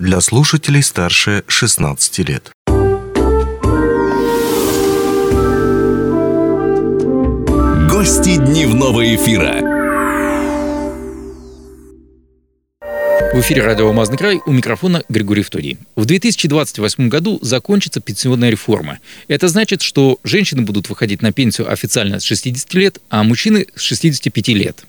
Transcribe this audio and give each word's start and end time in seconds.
для 0.00 0.22
слушателей 0.22 0.82
старше 0.82 1.44
16 1.46 2.18
лет. 2.20 2.50
Гости 7.90 8.36
дневного 8.36 9.14
эфира. 9.14 9.60
В 13.34 13.40
эфире 13.40 13.62
радио 13.62 13.88
«Алмазный 13.88 14.16
край» 14.16 14.40
у 14.46 14.52
микрофона 14.52 15.04
Григорий 15.10 15.42
Втодий. 15.42 15.76
В 15.96 16.06
2028 16.06 17.08
году 17.10 17.38
закончится 17.42 18.00
пенсионная 18.00 18.48
реформа. 18.48 19.00
Это 19.28 19.48
значит, 19.48 19.82
что 19.82 20.18
женщины 20.24 20.62
будут 20.62 20.88
выходить 20.88 21.20
на 21.20 21.30
пенсию 21.30 21.70
официально 21.70 22.20
с 22.20 22.24
60 22.24 22.72
лет, 22.72 22.98
а 23.10 23.22
мужчины 23.22 23.66
с 23.76 23.82
65 23.82 24.48
лет. 24.48 24.82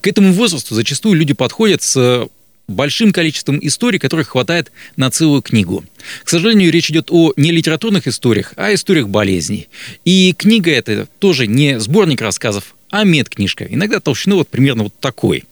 К 0.00 0.08
этому 0.08 0.32
возрасту 0.32 0.74
зачастую 0.74 1.14
люди 1.14 1.32
подходят 1.32 1.82
с 1.82 2.28
большим 2.70 3.12
количеством 3.12 3.58
историй, 3.62 3.98
которых 3.98 4.28
хватает 4.28 4.72
на 4.96 5.10
целую 5.10 5.42
книгу. 5.42 5.84
К 6.24 6.28
сожалению, 6.28 6.72
речь 6.72 6.90
идет 6.90 7.08
о 7.10 7.32
не 7.36 7.52
литературных 7.52 8.06
историях, 8.06 8.52
а 8.56 8.72
историях 8.72 9.08
болезней. 9.08 9.68
И 10.04 10.34
книга 10.36 10.70
эта 10.70 11.08
тоже 11.18 11.46
не 11.46 11.78
сборник 11.80 12.20
рассказов, 12.20 12.74
а 12.90 13.04
медкнижка. 13.04 13.64
Иногда 13.64 14.00
толщиной 14.00 14.38
вот 14.38 14.48
примерно 14.48 14.84
вот 14.84 14.94
такой– 15.00 15.44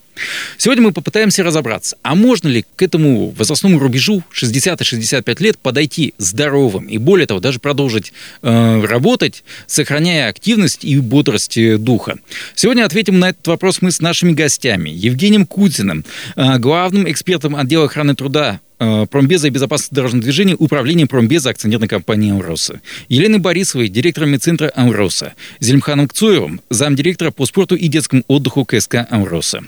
Сегодня 0.56 0.84
мы 0.84 0.92
попытаемся 0.92 1.42
разобраться, 1.42 1.96
а 2.02 2.14
можно 2.14 2.48
ли 2.48 2.64
к 2.76 2.82
этому 2.82 3.30
возрастному 3.30 3.78
рубежу 3.78 4.22
60 4.30 4.80
и 4.80 4.84
65 4.84 5.40
лет 5.40 5.58
подойти 5.58 6.14
здоровым 6.18 6.86
и 6.86 6.98
более 6.98 7.26
того 7.26 7.40
даже 7.40 7.58
продолжить 7.58 8.12
э, 8.42 8.84
работать, 8.84 9.44
сохраняя 9.66 10.28
активность 10.28 10.84
и 10.84 10.98
бодрость 10.98 11.58
э, 11.58 11.76
духа. 11.78 12.18
Сегодня 12.54 12.84
ответим 12.84 13.18
на 13.18 13.30
этот 13.30 13.46
вопрос 13.46 13.82
мы 13.82 13.90
с 13.90 14.00
нашими 14.00 14.32
гостями. 14.32 14.90
Евгением 14.90 15.46
Кутиным, 15.46 16.04
э, 16.36 16.58
главным 16.58 17.10
экспертом 17.10 17.56
отдела 17.56 17.86
охраны 17.86 18.14
труда 18.14 18.60
промбеза 18.78 19.48
и 19.48 19.50
безопасности 19.50 19.94
дорожного 19.94 20.22
движения 20.22 20.54
Управления 20.56 21.06
промбеза 21.06 21.50
акционерной 21.50 21.88
компании 21.88 22.30
«Амроса». 22.30 22.80
Еленой 23.08 23.38
Борисовой, 23.38 23.88
директором 23.88 24.30
медцентра 24.30 24.72
«Амроса». 24.74 25.34
Зельмханом 25.60 26.08
Кцуевым, 26.08 26.60
замдиректора 26.70 27.30
по 27.30 27.46
спорту 27.46 27.74
и 27.76 27.88
детскому 27.88 28.22
отдыху 28.28 28.64
КСК 28.64 29.06
«Амроса». 29.10 29.64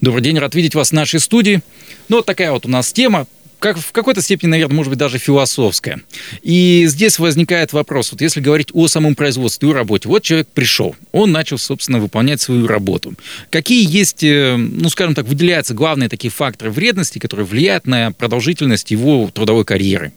Добрый 0.00 0.22
день, 0.22 0.38
рад 0.38 0.54
видеть 0.54 0.74
вас 0.74 0.90
в 0.90 0.92
нашей 0.92 1.20
студии. 1.20 1.60
Ну, 2.08 2.16
вот 2.16 2.26
такая 2.26 2.52
вот 2.52 2.66
у 2.66 2.68
нас 2.68 2.92
тема 2.92 3.26
как, 3.60 3.78
в 3.78 3.92
какой-то 3.92 4.22
степени, 4.22 4.50
наверное, 4.50 4.74
может 4.74 4.90
быть, 4.90 4.98
даже 4.98 5.18
философская. 5.18 6.00
И 6.42 6.84
здесь 6.88 7.18
возникает 7.18 7.72
вопрос, 7.72 8.10
вот 8.10 8.20
если 8.20 8.40
говорить 8.40 8.68
о 8.72 8.88
самом 8.88 9.14
производстве, 9.14 9.68
о 9.68 9.74
работе, 9.74 10.08
вот 10.08 10.22
человек 10.22 10.48
пришел, 10.48 10.96
он 11.12 11.30
начал, 11.30 11.58
собственно, 11.58 11.98
выполнять 11.98 12.40
свою 12.40 12.66
работу. 12.66 13.14
Какие 13.50 13.88
есть, 13.88 14.24
э, 14.24 14.56
ну, 14.56 14.88
скажем 14.88 15.14
так, 15.14 15.26
выделяются 15.26 15.74
главные 15.74 16.08
такие 16.08 16.30
факторы 16.30 16.70
вредности, 16.70 17.18
которые 17.18 17.46
влияют 17.46 17.86
на 17.86 18.10
продолжительность 18.12 18.90
его 18.90 19.30
трудовой 19.32 19.64
карьеры? 19.64 20.12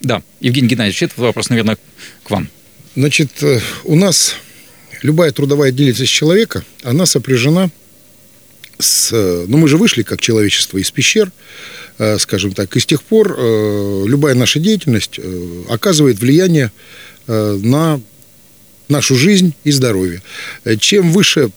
Да, 0.00 0.22
Евгений 0.40 0.68
Геннадьевич, 0.68 1.02
этот 1.02 1.18
вопрос, 1.18 1.50
наверное, 1.50 1.76
к 2.22 2.30
вам. 2.30 2.48
Значит, 2.94 3.42
э, 3.42 3.60
у 3.84 3.96
нас 3.96 4.36
любая 5.02 5.32
трудовая 5.32 5.72
деятельность 5.72 6.12
человека, 6.12 6.64
она 6.84 7.06
сопряжена 7.06 7.70
с... 8.78 9.12
Ну, 9.12 9.56
мы 9.56 9.68
же 9.68 9.76
вышли, 9.76 10.02
как 10.02 10.20
человечество, 10.20 10.78
из 10.78 10.90
пещер, 10.90 11.30
Э, 11.98 12.16
скажем 12.18 12.52
так. 12.52 12.76
И 12.76 12.80
с 12.80 12.86
тех 12.86 13.02
пор 13.02 13.34
э, 13.36 14.04
любая 14.06 14.34
наша 14.34 14.60
деятельность 14.60 15.18
э, 15.18 15.62
оказывает 15.68 16.18
влияние 16.20 16.72
на 17.26 18.00
нашу 18.88 19.14
жизнь 19.16 19.52
и 19.62 19.70
здоровье. 19.70 20.22
Чем 20.80 21.12
выше 21.12 21.50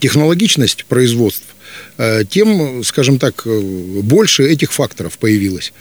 технологичность 0.00 0.86
производств, 0.86 1.44
тем, 2.30 2.82
скажем 2.82 3.18
так, 3.18 3.46
больше 3.46 4.48
этих 4.48 4.72
факторов 4.72 5.18
появилось. 5.18 5.74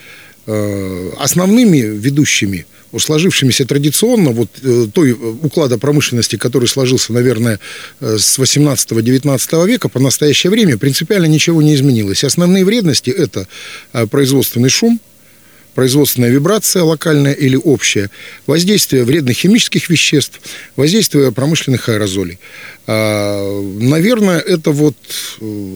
Основными 0.46 1.78
ведущими– 1.78 2.66
сложившимися 2.98 3.66
традиционно, 3.66 4.32
вот 4.32 4.50
э, 4.64 4.88
той 4.94 5.12
уклада 5.12 5.78
промышленности, 5.78 6.38
который 6.38 6.68
сложился, 6.68 7.14
наверное, 7.14 7.60
э, 8.02 8.18
с 8.18 8.40
18-19 8.40 9.68
века, 9.68 9.90
по 9.90 10.00
настоящее 10.00 10.52
время 10.52 10.78
принципиально 10.78 11.26
ничего 11.28 11.62
не 11.62 11.76
изменилось. 11.76 12.24
Основные 12.24 12.66
вредности– 12.66 13.10
это 13.18 13.48
э, 13.94 14.08
производственный 14.08 14.70
шум, 14.70 15.00
производственная 15.76 16.30
вибрация 16.30 16.84
локальная 16.84 17.34
или 17.34 17.56
общая, 17.56 18.10
воздействие 18.48 19.04
вредных 19.04 19.38
химических 19.38 19.90
веществ, 19.90 20.40
воздействие 20.76 21.32
промышленных 21.32 21.90
аэрозолей. 21.90 22.40
А, 22.92 23.62
наверное, 23.62 24.40
это 24.40 24.72
вот 24.72 24.96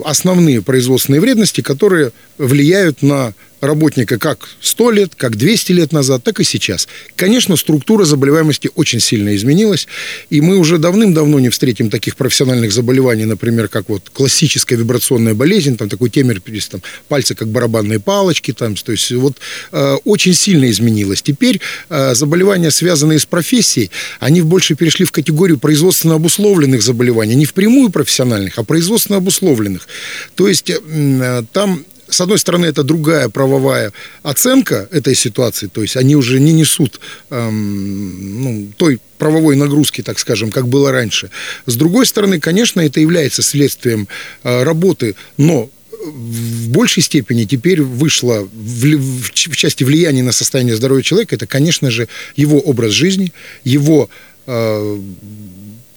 основные 0.03 0.63
производственные 0.63 1.21
вредности, 1.21 1.61
которые 1.61 2.11
влияют 2.39 3.03
на 3.03 3.35
работника 3.63 4.19
как 4.19 4.49
100 4.61 4.91
лет, 4.91 5.15
как 5.15 5.35
200 5.35 5.71
лет 5.71 5.91
назад, 5.91 6.23
так 6.23 6.39
и 6.39 6.43
сейчас. 6.43 6.87
Конечно, 7.15 7.55
структура 7.55 8.05
заболеваемости 8.05 8.69
очень 8.75 8.99
сильно 8.99 9.35
изменилась, 9.35 9.87
и 10.29 10.41
мы 10.41 10.57
уже 10.57 10.77
давным-давно 10.77 11.39
не 11.39 11.49
встретим 11.49 11.89
таких 11.89 12.15
профессиональных 12.15 12.71
заболеваний, 12.71 13.25
например, 13.25 13.67
как 13.67 13.89
вот 13.89 14.09
классическая 14.09 14.75
вибрационная 14.75 15.33
болезнь, 15.33 15.77
там 15.77 15.89
такой 15.89 16.09
темер, 16.09 16.41
там, 16.69 16.81
пальцы 17.07 17.35
как 17.35 17.47
барабанные 17.47 17.99
палочки, 17.99 18.51
там, 18.53 18.75
то 18.75 18.91
есть 18.91 19.11
вот 19.11 19.37
э, 19.71 19.95
очень 20.03 20.33
сильно 20.33 20.69
изменилось. 20.69 21.21
Теперь 21.21 21.61
э, 21.89 22.15
заболевания, 22.15 22.71
связанные 22.71 23.19
с 23.19 23.25
профессией, 23.25 23.91
они 24.19 24.41
больше 24.41 24.75
перешли 24.75 25.05
в 25.05 25.11
категорию 25.11 25.57
производственно 25.57 26.15
обусловленных 26.15 26.81
заболеваний, 26.81 27.02
не 27.11 27.45
впрямую 27.45 27.89
профессиональных, 27.89 28.57
а 28.57 28.63
производственно 28.63 29.17
обусловленных. 29.17 29.87
То 30.35 30.47
есть 30.47 30.69
э, 30.69 31.43
там 31.51 31.85
с 32.09 32.21
одной 32.21 32.37
стороны, 32.37 32.67
это 32.67 32.83
другая 32.83 33.29
правовая 33.29 33.91
оценка 34.21 34.87
этой 34.91 35.15
ситуации, 35.15 35.67
то 35.67 35.81
есть 35.81 35.97
они 35.97 36.15
уже 36.15 36.39
не 36.39 36.53
несут 36.53 36.99
эм, 37.31 38.43
ну, 38.43 38.67
той 38.77 38.99
правовой 39.17 39.55
нагрузки, 39.55 40.03
так 40.03 40.19
скажем, 40.19 40.51
как 40.51 40.67
было 40.67 40.91
раньше. 40.91 41.31
С 41.65 41.75
другой 41.75 42.05
стороны, 42.05 42.39
конечно, 42.39 42.81
это 42.81 42.99
является 42.99 43.41
следствием 43.41 44.07
э, 44.43 44.63
работы, 44.63 45.15
но 45.37 45.69
в 46.05 46.69
большей 46.69 47.01
степени 47.01 47.45
теперь 47.45 47.81
вышло 47.81 48.47
в, 48.51 48.85
в, 48.85 49.31
в 49.31 49.55
части 49.55 49.83
влияния 49.83 50.23
на 50.23 50.31
состояние 50.33 50.75
здоровья 50.75 51.03
человека, 51.03 51.35
это, 51.35 51.47
конечно 51.47 51.89
же, 51.89 52.07
его 52.35 52.59
образ 52.59 52.91
жизни, 52.91 53.31
его, 53.63 54.09
э, 54.45 54.99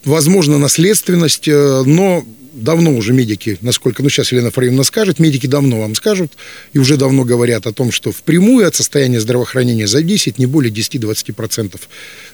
возможно, 0.06 0.58
наследственность, 0.58 1.48
э, 1.48 1.82
но 1.84 2.24
давно 2.54 2.94
уже 2.94 3.12
медики, 3.12 3.58
насколько, 3.60 4.02
ну 4.02 4.08
сейчас 4.08 4.32
Елена 4.32 4.50
Фараевна 4.50 4.82
скажет, 4.82 5.18
медики 5.18 5.46
давно 5.46 5.80
вам 5.80 5.94
скажут 5.94 6.32
и 6.72 6.78
уже 6.78 6.96
давно 6.96 7.24
говорят 7.24 7.66
о 7.66 7.72
том, 7.72 7.92
что 7.92 8.12
впрямую 8.12 8.66
от 8.66 8.74
состояния 8.74 9.20
здравоохранения 9.20 9.86
зависит 9.86 10.38
не 10.38 10.46
более 10.46 10.72
10-20% 10.72 11.78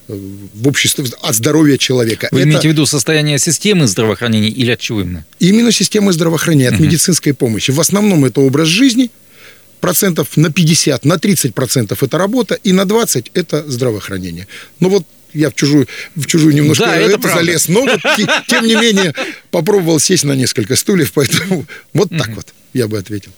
э, 0.08 0.18
в 0.54 0.68
обществе 0.68 1.04
от 1.20 1.34
здоровья 1.34 1.76
человека. 1.76 2.28
Вы 2.30 2.40
Это... 2.40 2.48
имеете 2.48 2.68
в 2.68 2.72
виду 2.72 2.86
состояние 2.86 3.38
системы 3.38 3.88
здравоохранения 3.88 4.48
или 4.48 4.70
от 4.70 4.78
чего 4.78 5.00
именно? 5.00 5.26
Именно 5.40 5.72
системы 5.72 6.12
здравоохранения, 6.12 6.68
от 6.68 6.74
uh-huh. 6.74 6.82
медицинской 6.82 7.34
помощи. 7.34 7.72
В 7.72 7.80
основном 7.80 8.24
это 8.24 8.40
образ 8.40 8.68
жизни, 8.68 9.10
процентов 9.80 10.36
на 10.36 10.52
50, 10.52 11.04
на 11.04 11.18
30 11.18 11.54
процентов 11.54 12.02
это 12.04 12.16
работа, 12.16 12.54
и 12.54 12.72
на 12.72 12.84
20 12.84 13.32
это 13.34 13.68
здравоохранение. 13.68 14.46
Но 14.78 14.88
вот 14.88 15.04
я 15.34 15.50
в 15.50 15.54
чужую, 15.54 15.88
в 16.14 16.26
чужую 16.26 16.54
немножко 16.54 16.86
да, 16.86 16.96
это, 16.96 17.14
это 17.14 17.28
залез, 17.28 17.68
но 17.68 17.82
вот, 17.82 18.00
тем 18.46 18.64
не 18.64 18.74
менее 18.74 19.14
попробовал 19.50 19.98
сесть 19.98 20.24
на 20.24 20.32
несколько 20.32 20.76
стульев, 20.76 21.12
поэтому 21.12 21.66
вот 21.92 22.10
так 22.10 22.28
вот 22.30 22.52
я 22.72 22.88
бы 22.88 22.98
ответил. 22.98 23.32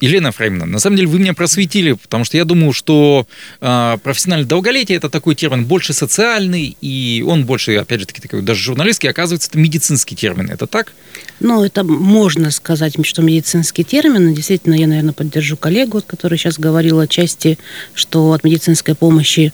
Елена 0.00 0.32
Фреймовна, 0.32 0.66
на 0.66 0.78
самом 0.78 0.96
деле 0.96 1.08
вы 1.08 1.18
меня 1.18 1.34
просветили, 1.34 1.92
потому 1.92 2.24
что 2.24 2.36
я 2.36 2.44
думаю, 2.44 2.72
что 2.72 3.26
э, 3.60 3.98
профессиональное 4.02 4.46
долголетие 4.46 4.98
это 4.98 5.08
такой 5.08 5.34
термин 5.34 5.64
больше 5.64 5.92
социальный, 5.92 6.76
и 6.80 7.24
он 7.26 7.46
больше, 7.46 7.76
опять 7.76 8.00
же 8.00 8.06
таки, 8.06 8.20
такой 8.20 8.42
даже 8.42 8.62
журналистский, 8.62 9.08
оказывается, 9.08 9.48
это 9.48 9.58
медицинский 9.58 10.14
термин. 10.14 10.50
Это 10.50 10.66
так? 10.66 10.92
Ну, 11.40 11.64
это 11.64 11.84
можно 11.84 12.50
сказать, 12.50 12.94
что 13.04 13.22
медицинский 13.22 13.84
термин. 13.84 14.34
Действительно, 14.34 14.74
я, 14.74 14.86
наверное, 14.86 15.12
поддержу 15.12 15.56
коллегу, 15.56 16.02
который 16.06 16.38
сейчас 16.38 16.58
говорил 16.58 17.00
о 17.00 17.06
части, 17.06 17.58
что 17.94 18.32
от 18.32 18.44
медицинской 18.44 18.94
помощи 18.94 19.52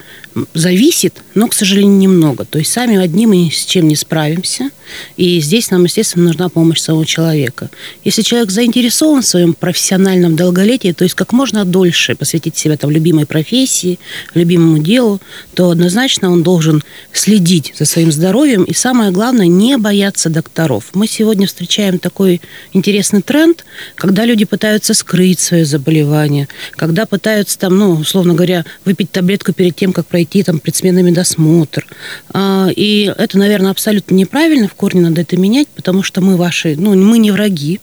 зависит, 0.55 1.23
но, 1.35 1.49
к 1.49 1.55
сожалению, 1.55 1.99
немного. 1.99 2.45
То 2.45 2.59
есть 2.59 2.73
сами 2.73 2.97
одни 2.97 3.27
мы 3.27 3.37
ни 3.37 3.51
с 3.51 3.65
чем 3.65 3.89
не 3.89 3.97
справимся. 3.97 4.71
И 5.17 5.41
здесь 5.41 5.71
нам, 5.71 5.85
естественно, 5.85 6.27
нужна 6.27 6.49
помощь 6.49 6.81
самого 6.81 7.07
человека. 7.07 7.71
Если 8.05 8.23
человек 8.23 8.51
заинтересован 8.51 9.23
в 9.23 9.27
своем 9.27 9.55
профессиональном 9.55 10.37
долголетии, 10.37 10.93
то 10.93 11.05
есть 11.05 11.15
как 11.15 11.33
можно 11.33 11.65
дольше 11.65 12.15
посвятить 12.15 12.57
себя 12.57 12.77
там 12.77 12.91
любимой 12.91 13.27
профессии, 13.27 13.99
любимому 14.35 14.79
делу, 14.79 15.21
то 15.55 15.71
однозначно 15.71 16.31
он 16.31 16.43
должен 16.43 16.83
следить 17.13 17.75
за 17.79 17.85
своим 17.85 18.13
здоровьем 18.13 18.65
и, 18.65 18.75
самое 18.75 19.11
главное, 19.11 19.47
не 19.47 19.77
бояться 19.79 20.31
докторов. 20.31 20.91
Мы 20.95 21.07
сегодня 21.07 21.47
встречаем 21.47 21.99
такой 21.99 22.41
интересный 22.73 23.23
тренд, 23.23 23.65
когда 23.95 24.25
люди 24.25 24.45
пытаются 24.45 24.95
скрыть 24.95 25.41
свое 25.41 25.65
заболевание, 25.65 26.49
когда 26.77 27.07
пытаются 27.07 27.59
там, 27.59 27.79
ну, 27.79 27.93
условно 27.93 28.35
говоря, 28.35 28.65
выпить 28.85 29.11
таблетку 29.11 29.53
перед 29.53 29.77
тем, 29.77 29.93
как 29.93 30.07
пройти 30.07 30.43
там 30.43 30.59
предсменный 30.59 31.03
медосмотр. 31.03 31.87
А, 32.33 32.69
и 32.75 33.13
это, 33.17 33.39
наверное, 33.39 33.71
абсолютно 33.71 34.15
неправильно, 34.15 34.69
в 34.73 34.75
корне 34.75 35.01
надо 35.01 35.21
это 35.21 35.37
менять, 35.37 35.69
потому 35.69 36.03
что 36.03 36.21
мы 36.21 36.37
ваши, 36.37 36.75
ну, 36.77 36.95
мы 36.95 37.19
не 37.19 37.31
враги, 37.31 37.81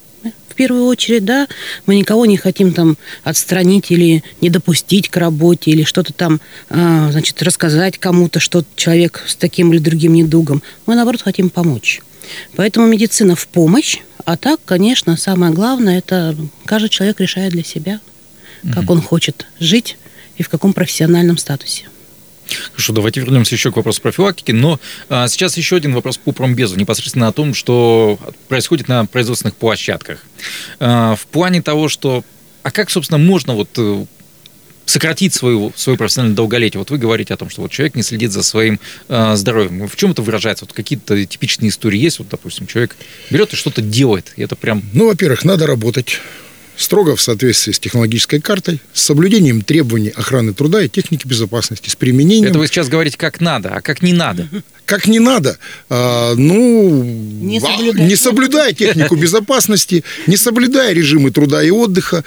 первую 0.59 0.88
очередь, 0.88 1.24
да, 1.24 1.47
мы 1.86 1.95
никого 1.95 2.25
не 2.25 2.36
хотим 2.36 2.74
там 2.74 2.97
отстранить 3.24 3.91
или 3.91 4.25
не 4.41 4.50
допустить 4.50 5.07
к 5.07 5.15
работе, 5.15 5.71
или 5.71 5.83
что-то 5.86 6.12
там, 6.12 6.41
а, 6.69 7.09
значит, 7.13 7.41
рассказать 7.41 7.97
кому-то, 7.97 8.41
что 8.41 8.65
человек 8.75 9.24
с 9.25 9.38
таким 9.38 9.71
или 9.71 9.80
другим 9.80 10.13
недугом. 10.15 10.62
Мы, 10.86 10.95
наоборот, 10.95 11.21
хотим 11.21 11.50
помочь. 11.50 12.01
Поэтому 12.57 12.88
медицина 12.88 13.38
в 13.38 13.47
помощь, 13.47 14.00
а 14.25 14.36
так, 14.36 14.59
конечно, 14.65 15.15
самое 15.15 15.53
главное, 15.53 16.00
это 16.00 16.36
каждый 16.65 16.89
человек 16.89 17.21
решает 17.21 17.53
для 17.53 17.63
себя, 17.63 18.01
как 18.74 18.83
mm-hmm. 18.83 18.91
он 18.91 19.01
хочет 19.01 19.47
жить 19.62 19.97
и 20.36 20.44
в 20.44 20.50
каком 20.50 20.74
профессиональном 20.74 21.38
статусе. 21.38 21.86
Хорошо, 22.72 22.94
давайте 22.94 23.22
вернемся 23.22 23.56
еще 23.56 23.72
к 23.72 23.75
вопросу 23.75 24.01
профилактики. 24.01 24.51
Но 24.51 24.80
а, 25.10 25.28
сейчас 25.28 25.57
еще 25.57 25.75
один 25.75 25.94
вопрос 25.94 26.18
по 26.18 26.31
промбезу, 26.31 26.78
непосредственно 26.78 27.28
о 27.28 27.31
том, 27.31 27.54
что 27.54 28.19
происходит 28.48 28.88
на 28.88 29.06
производственных 29.06 29.56
площадках. 29.56 30.24
А, 30.80 31.16
в 31.16 31.25
плане 31.28 31.62
того, 31.62 31.90
что... 31.90 32.24
А 32.63 32.72
как, 32.72 32.90
собственно, 32.90 33.18
можно 33.18 33.54
вот 33.54 33.69
э, 33.78 34.06
сократить 34.90 35.34
свою, 35.34 35.72
свое 35.75 35.98
профессиональное 35.98 36.36
долголетие. 36.36 36.80
Вот 36.80 36.90
вы 36.90 36.98
говорите 36.98 37.34
о 37.34 37.38
том, 37.38 37.50
что 37.50 37.62
вот 37.62 37.72
человек 37.72 37.96
не 37.96 38.01
следит 38.01 38.31
за 38.31 38.44
своим 38.44 38.80
э, 39.07 39.36
здоровьем. 39.36 39.88
В 39.88 39.96
чем 39.96 40.12
это 40.12 40.22
выражается? 40.22 40.66
Вот 40.66 40.74
какие-то 40.74 41.25
типичные 41.25 41.69
истории 41.69 42.00
есть? 42.00 42.19
Вот, 42.19 42.28
допустим, 42.30 42.68
человек 42.68 42.96
берет 43.30 43.54
и 43.54 43.56
что-то 43.56 43.81
делает. 43.81 44.34
И 44.36 44.42
это 44.42 44.56
прям... 44.56 44.84
Ну, 44.94 45.07
во-первых, 45.07 45.46
надо 45.46 45.68
работать 45.68 46.19
строго 46.80 47.16
в 47.16 47.22
соответствии 47.22 47.74
с 47.74 47.80
технологической 47.80 48.40
картой, 48.40 48.80
с 48.94 49.04
соблюдением 49.04 49.62
требований 49.62 50.10
охраны 50.10 50.54
труда 50.54 50.81
и 50.81 50.90
техники 50.90 51.28
безопасности, 51.28 51.90
с 51.90 51.96
применением... 51.96 52.50
Это 52.50 52.60
вы 52.60 52.68
сейчас 52.68 52.88
говорите, 52.88 53.18
как 53.18 53.42
надо, 53.42 53.70
а 53.76 53.81
как 53.81 54.02
не 54.02 54.14
надо. 54.14 54.48
Как 54.89 55.06
не 55.06 55.19
надо? 55.19 55.59
А, 55.91 56.33
ну, 56.36 57.03
не 57.03 57.59
соблюдая. 57.59 58.07
не 58.07 58.15
соблюдая 58.15 58.74
технику 58.74 59.15
безопасности, 59.15 60.03
не 60.25 60.36
соблюдая 60.36 60.94
режимы 60.94 61.30
труда 61.30 61.62
и 61.62 61.69
отдыха. 61.69 62.24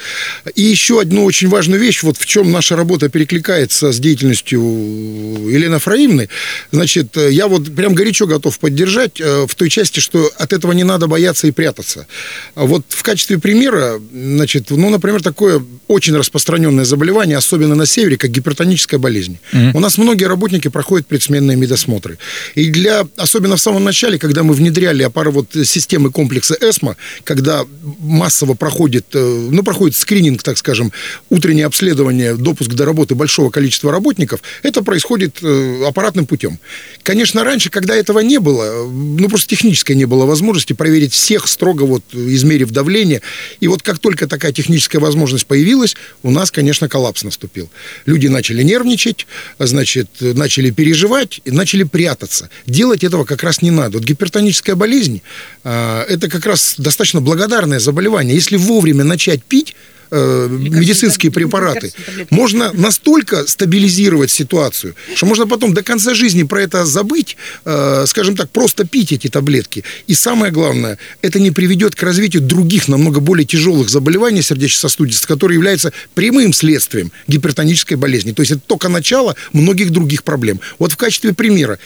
И 0.55 0.61
еще 0.61 1.01
одну 1.01 1.25
очень 1.25 1.49
важную 1.49 1.81
вещь, 1.81 2.03
вот 2.03 2.17
в 2.17 2.25
чем 2.25 2.53
наша 2.53 2.77
работа 2.77 3.09
перекликается 3.09 3.91
с 3.91 3.99
деятельностью 3.99 4.61
Елены 4.61 5.79
Фраимны. 5.79 6.29
Значит, 6.71 7.17
я 7.17 7.49
вот 7.49 7.75
прям 7.75 7.95
горячо 7.95 8.27
готов 8.27 8.57
поддержать 8.59 9.19
э, 9.19 9.45
в 9.45 9.53
той 9.55 9.69
части, 9.69 9.99
что 9.99 10.31
от 10.37 10.53
этого 10.53 10.71
не 10.71 10.85
надо 10.85 11.07
бояться 11.07 11.47
и 11.47 11.51
прятаться. 11.51 12.07
Вот 12.55 12.85
в 12.87 13.03
качестве 13.03 13.39
примера 13.39 13.99
значит, 14.13 14.69
ну, 14.69 14.89
например, 14.89 15.21
такое 15.21 15.61
очень 15.89 16.15
распространенное 16.15 16.85
заболевание, 16.85 17.35
особенно 17.35 17.75
на 17.75 17.85
севере, 17.85 18.15
как 18.15 18.31
гипертоническая 18.31 19.01
болезнь. 19.01 19.37
Mm-hmm. 19.51 19.71
У 19.73 19.79
нас 19.81 19.97
многие 19.97 20.25
работники 20.25 20.69
проходят 20.69 21.07
предсменные 21.07 21.57
медосмотры. 21.57 22.17
И 22.55 22.69
для, 22.69 23.07
особенно 23.17 23.55
в 23.55 23.61
самом 23.61 23.83
начале, 23.83 24.19
когда 24.19 24.43
мы 24.43 24.53
внедряли 24.53 25.03
опары 25.03 25.31
вот 25.31 25.53
системы 25.53 26.11
комплекса 26.11 26.55
ЭСМО, 26.59 26.95
когда 27.23 27.65
массово 27.99 28.53
проходит, 28.53 29.07
э, 29.13 29.47
ну, 29.51 29.63
проходит 29.63 29.95
скрининг, 29.95 30.43
так 30.43 30.57
скажем, 30.57 30.91
утреннее 31.29 31.65
обследование, 31.65 32.35
допуск 32.35 32.71
до 32.73 32.85
работы 32.85 33.15
большого 33.15 33.49
количества 33.49 33.91
работников, 33.91 34.41
это 34.61 34.83
происходит 34.83 35.39
э, 35.41 35.83
аппаратным 35.87 36.25
путем. 36.25 36.59
Конечно, 37.03 37.43
раньше, 37.43 37.69
когда 37.69 37.95
этого 37.95 38.19
не 38.19 38.39
было, 38.39 38.87
ну, 38.87 39.27
просто 39.29 39.47
технической 39.47 39.95
не 39.95 40.05
было 40.05 40.25
возможности 40.25 40.73
проверить 40.73 41.13
всех 41.13 41.47
строго 41.47 41.83
вот 41.83 42.03
измерив 42.13 42.71
давление. 42.71 43.21
И 43.59 43.67
вот 43.67 43.81
как 43.81 43.99
только 43.99 44.27
такая 44.27 44.51
техническая 44.51 45.01
возможность 45.01 45.45
появилась, 45.45 45.95
у 46.21 46.31
нас, 46.31 46.51
конечно, 46.51 46.87
коллапс 46.87 47.23
наступил. 47.23 47.69
Люди 48.05 48.27
начали 48.27 48.63
нервничать, 48.63 49.27
значит, 49.59 50.09
начали 50.19 50.69
переживать 50.69 51.41
и 51.45 51.51
начали 51.51 51.83
прятаться. 51.83 52.42
Делать 52.65 53.03
этого 53.03 53.25
как 53.25 53.43
раз 53.43 53.61
не 53.61 53.71
надо. 53.71 53.97
Вот 53.97 54.07
гипертоническая 54.07 54.75
болезнь 54.75 55.21
э, 55.63 56.05
это 56.09 56.29
как 56.29 56.45
раз 56.45 56.75
достаточно 56.77 57.21
благодарное 57.21 57.79
заболевание. 57.79 58.35
Если 58.35 58.57
вовремя 58.57 59.03
начать 59.03 59.43
пить, 59.43 59.75
э, 60.13 60.47
медицинские 60.49 61.31
препараты, 61.31 61.91
можно 62.29 62.71
настолько 62.73 63.47
стабилизировать 63.47 64.31
ситуацию, 64.31 64.95
что 65.15 65.25
можно 65.25 65.47
потом 65.47 65.73
до 65.73 65.81
конца 65.81 66.13
жизни 66.13 66.43
про 66.43 66.61
это 66.61 66.85
забыть, 66.85 67.35
э, 67.65 68.05
скажем 68.07 68.35
так, 68.35 68.49
просто 68.49 68.85
пить 68.85 69.11
эти 69.11 69.27
таблетки. 69.27 69.83
И 70.07 70.13
самое 70.13 70.51
главное, 70.51 70.97
это 71.21 71.39
не 71.39 71.51
приведет 71.51 71.95
к 71.95 72.03
развитию 72.03 72.41
других, 72.41 72.87
намного 72.87 73.19
более 73.19 73.45
тяжелых 73.45 73.89
заболеваний 73.89 74.41
сердечно-сосудистых, 74.41 75.27
которые 75.27 75.55
являются 75.55 75.91
прямым 76.13 76.53
следствием 76.53 77.11
гипертонической 77.27 77.97
болезни. 77.97 78.33
То 78.33 78.41
есть 78.43 78.51
это 78.51 78.61
только 78.67 78.89
начало 78.89 79.35
многих 79.51 79.89
других 79.89 80.23
проблем. 80.23 80.59
Вот 80.79 80.91
в 80.91 80.97
качестве 80.97 81.33
примера, 81.33 81.79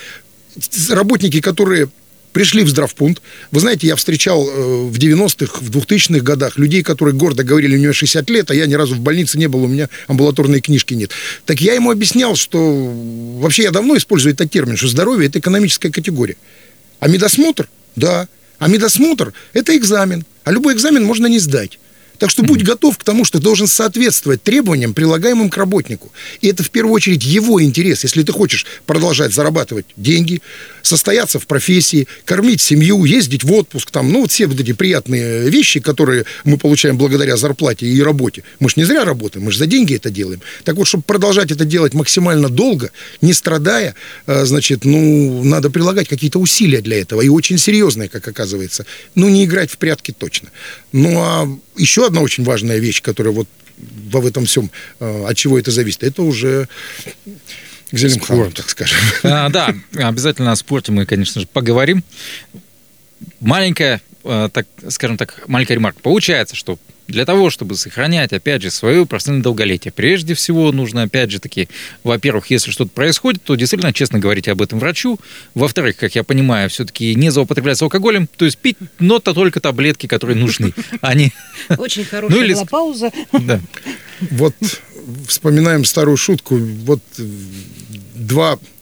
работники, 0.90 1.42
которые 1.42 1.90
пришли 2.38 2.64
в 2.64 2.70
здравпункт. 2.70 3.24
Вы 3.52 3.60
знаете, 3.60 3.88
я 3.88 3.96
встречал 3.96 4.48
э, 4.48 4.52
в 4.52 4.96
90-х, 4.96 5.60
в 5.60 5.72
2000-х 5.72 6.20
годах 6.20 6.60
людей, 6.60 6.84
которые 6.84 7.16
гордо 7.16 7.44
говорили, 7.44 7.76
у 7.76 7.80
него 7.80 7.94
60 7.94 8.30
лет, 8.30 8.52
а 8.52 8.54
я 8.54 8.68
ни 8.68 8.76
разу 8.76 8.94
в 8.94 9.00
больнице 9.00 9.40
не 9.40 9.48
был, 9.48 9.64
у 9.64 9.68
меня 9.68 9.90
амбулаторной 10.08 10.62
книжки 10.62 10.94
нет. 10.94 11.10
Так 11.46 11.62
я 11.62 11.74
ему 11.74 11.90
объяснял, 11.90 12.36
что 12.36 12.60
вообще 13.40 13.64
я 13.64 13.72
давно 13.72 13.98
использую 13.98 14.34
этот 14.34 14.52
термин, 14.52 14.78
что 14.78 14.88
здоровье– 14.88 15.28
это 15.30 15.40
экономическая 15.40 15.90
категория. 15.90 16.38
А 17.00 17.08
медосмотр– 17.08 17.70
да. 17.96 18.28
А 18.60 18.68
медосмотр– 18.68 19.34
это 19.54 19.76
экзамен. 19.76 20.24
А 20.44 20.52
любой 20.52 20.76
экзамен 20.76 21.04
можно 21.04 21.26
не 21.26 21.40
сдать. 21.40 21.80
Так 22.18 22.30
что 22.30 22.44
будь 22.44 22.64
готов 22.64 22.98
к 22.98 23.04
тому, 23.04 23.26
что 23.26 23.40
должен 23.40 23.68
соответствовать 23.68 24.42
требованиям, 24.44 24.94
прилагаемым 24.94 25.50
к 25.50 25.58
работнику. 25.58 26.12
И 26.42 26.48
это 26.48 26.64
в 26.64 26.70
первую 26.70 26.94
очередь 26.94 27.24
его 27.24 27.62
интерес. 27.62 28.04
Если 28.04 28.24
ты 28.24 28.32
хочешь 28.32 28.66
продолжать 28.86 29.34
зарабатывать 29.34 29.86
деньги, 29.96 30.42
состояться 30.82 31.40
в 31.40 31.48
профессии, 31.48 32.08
кормить 32.26 32.62
семью, 32.62 33.04
ездить 33.04 33.44
в 33.44 33.54
отпуск, 33.54 33.92
там, 33.92 34.12
ну, 34.12 34.22
вот 34.22 34.32
все 34.32 34.48
вот 34.48 34.60
эти 34.60 34.74
приятные 34.74 35.50
вещи, 35.50 35.80
которые 35.80 36.26
мы 36.44 36.58
получаем 36.58 36.98
благодаря 36.98 37.38
зарплате 37.38 37.86
и 37.86 38.02
работе. 38.02 38.44
Мы 38.60 38.70
же 38.70 38.76
не 38.78 38.86
зря 38.86 39.06
работаем, 39.06 39.46
мы 39.46 39.52
же 39.52 39.60
за 39.60 39.68
деньги 39.68 39.96
это 39.96 40.10
делаем. 40.10 40.42
Так 40.64 40.76
вот, 40.76 40.88
чтобы 40.88 41.04
продолжать 41.04 41.52
это 41.52 41.66
делать 41.66 41.94
максимально 41.94 42.50
долго, 42.50 42.92
не 43.22 43.34
страдая, 43.34 43.96
э, 44.26 44.46
значит, 44.46 44.86
ну, 44.86 45.44
надо 45.44 45.70
прилагать 45.70 46.08
какие-то 46.08 46.40
усилия 46.40 46.82
для 46.82 47.00
этого, 47.02 47.22
и 47.22 47.30
очень 47.30 47.58
серьезные, 47.58 48.10
как 48.10 48.28
оказывается. 48.28 48.86
Ну, 49.16 49.30
не 49.30 49.46
играть 49.46 49.72
в 49.72 49.78
прятки 49.78 50.14
точно. 50.18 50.50
Ну, 50.92 51.20
а 51.20 51.48
еще 51.78 52.08
одна 52.08 52.22
очень 52.22 52.44
важная 52.44 52.80
вещь, 52.80 53.02
которая 53.02 53.34
вот 53.34 53.48
в 53.78 54.26
этом 54.26 54.46
всем, 54.46 54.72
э, 55.00 55.26
от 55.28 55.38
чего 55.38 55.60
это 55.60 55.72
зависит, 55.72 56.04
это 56.04 56.24
уже 56.24 56.68
к 57.92 57.98
Зелимхану, 57.98 58.52
так 58.52 58.70
скажем. 58.70 58.98
А, 59.24 59.50
да, 59.50 59.74
обязательно 59.94 60.52
о 60.52 60.56
спорте 60.56 60.92
мы, 60.92 61.06
конечно 61.06 61.42
же, 61.42 61.48
поговорим. 61.48 62.04
Маленькая, 63.40 64.02
так, 64.28 64.68
скажем 64.90 65.18
так, 65.18 65.44
маленькая 65.48 65.76
ремарка. 65.76 66.00
Получается, 66.02 66.56
что 66.56 66.78
для 67.08 67.26
того, 67.26 67.50
чтобы 67.50 67.76
сохранять, 67.76 68.34
опять 68.34 68.62
же, 68.62 68.70
свое 68.70 69.06
профессиональное 69.06 69.44
долголетие, 69.44 69.92
прежде 69.92 70.34
всего 70.34 70.72
нужно, 70.72 71.04
опять 71.04 71.32
же 71.32 71.40
таки, 71.40 71.70
во-первых, 72.04 72.50
если 72.52 72.72
что-то 72.72 72.92
происходит, 72.92 73.44
то 73.44 73.56
действительно 73.56 73.94
честно 73.94 74.20
говорить 74.20 74.48
об 74.50 74.62
этом 74.62 74.80
врачу. 74.80 75.20
Во-вторых, 75.54 75.96
как 75.98 76.16
я 76.16 76.24
понимаю, 76.24 76.70
все-таки 76.70 77.16
не 77.16 77.30
злоупотреблять 77.30 77.82
алкоголем, 77.82 78.28
то 78.28 78.46
есть 78.46 78.58
пить, 78.58 78.78
но 79.00 79.20
то 79.20 79.34
только 79.34 79.62
таблетки, 79.62 80.08
которые 80.08 80.36
нужны. 80.36 80.74
Они... 81.02 81.32
Очень 81.78 82.04
хорошая 82.10 82.38
ну, 82.38 82.44
или... 82.44 82.54
была 82.54 82.66
пауза. 82.66 83.12
Да. 83.32 83.62
Вот 84.32 84.56
вспоминаем 85.28 85.86
старую 85.86 86.18
шутку. 86.18 86.58
Вот 86.58 87.02
два 88.16 88.60
Э, 88.60 88.77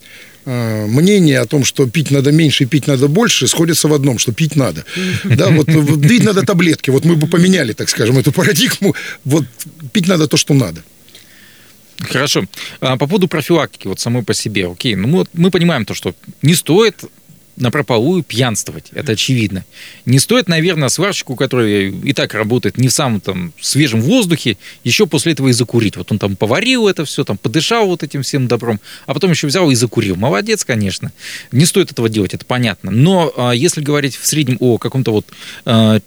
мнение 0.45 1.39
о 1.39 1.45
том, 1.45 1.65
что 1.65 1.87
пить 1.87 2.11
надо 2.11 2.31
меньше 2.31 2.65
пить 2.65 2.87
надо 2.87 3.07
больше, 3.07 3.47
сходятся 3.47 3.87
в 3.87 3.93
одном, 3.93 4.19
что 4.19 4.31
пить 4.31 4.55
надо. 4.55 4.85
Да, 5.23 5.49
вот 5.49 5.67
пить 6.01 6.23
надо 6.23 6.41
таблетки. 6.41 6.91
Вот 6.91 7.05
мы 7.05 7.15
бы 7.15 7.27
поменяли, 7.27 7.73
так 7.73 7.89
скажем, 7.89 8.17
эту 8.17 8.31
парадигму. 8.31 8.95
Вот 9.23 9.45
пить 9.91 10.07
надо 10.07 10.27
то, 10.27 10.37
что 10.37 10.53
надо. 10.53 10.83
Хорошо. 11.99 12.45
А 12.81 12.97
по 12.97 13.07
поводу 13.07 13.27
профилактики, 13.27 13.87
вот 13.87 13.99
самой 13.99 14.23
по 14.23 14.33
себе, 14.33 14.67
окей. 14.67 14.95
Ну, 14.95 15.07
мы, 15.07 15.25
мы 15.33 15.51
понимаем 15.51 15.85
то, 15.85 15.93
что 15.93 16.13
не 16.41 16.53
стоит 16.55 17.03
на 17.57 17.71
прополую 17.71 18.23
пьянствовать, 18.23 18.89
это 18.91 19.13
очевидно. 19.13 19.65
Не 20.05 20.19
стоит, 20.19 20.47
наверное, 20.47 20.89
сварщику, 20.89 21.35
который 21.35 21.89
и 21.91 22.13
так 22.13 22.33
работает 22.33 22.77
не 22.77 22.89
в 22.89 22.91
самом 22.91 23.21
там 23.21 23.53
свежем 23.59 24.01
воздухе, 24.01 24.57
еще 24.83 25.07
после 25.07 25.33
этого 25.33 25.47
и 25.47 25.53
закурить. 25.53 25.95
Вот 25.95 26.11
он 26.11 26.19
там 26.19 26.35
поварил 26.35 26.87
это 26.87 27.05
все, 27.05 27.23
там 27.23 27.37
подышал 27.37 27.87
вот 27.87 28.03
этим 28.03 28.23
всем 28.23 28.47
добром, 28.47 28.79
а 29.05 29.13
потом 29.13 29.31
еще 29.31 29.47
взял 29.47 29.69
и 29.71 29.75
закурил. 29.75 30.15
Молодец, 30.15 30.65
конечно. 30.65 31.11
Не 31.51 31.65
стоит 31.65 31.91
этого 31.91 32.09
делать, 32.09 32.33
это 32.33 32.45
понятно. 32.45 32.91
Но 32.91 33.33
а, 33.37 33.51
если 33.51 33.81
говорить 33.81 34.15
в 34.15 34.25
среднем 34.25 34.57
о 34.59 34.77
каком-то 34.77 35.11
вот 35.11 35.25
а, 35.65 35.99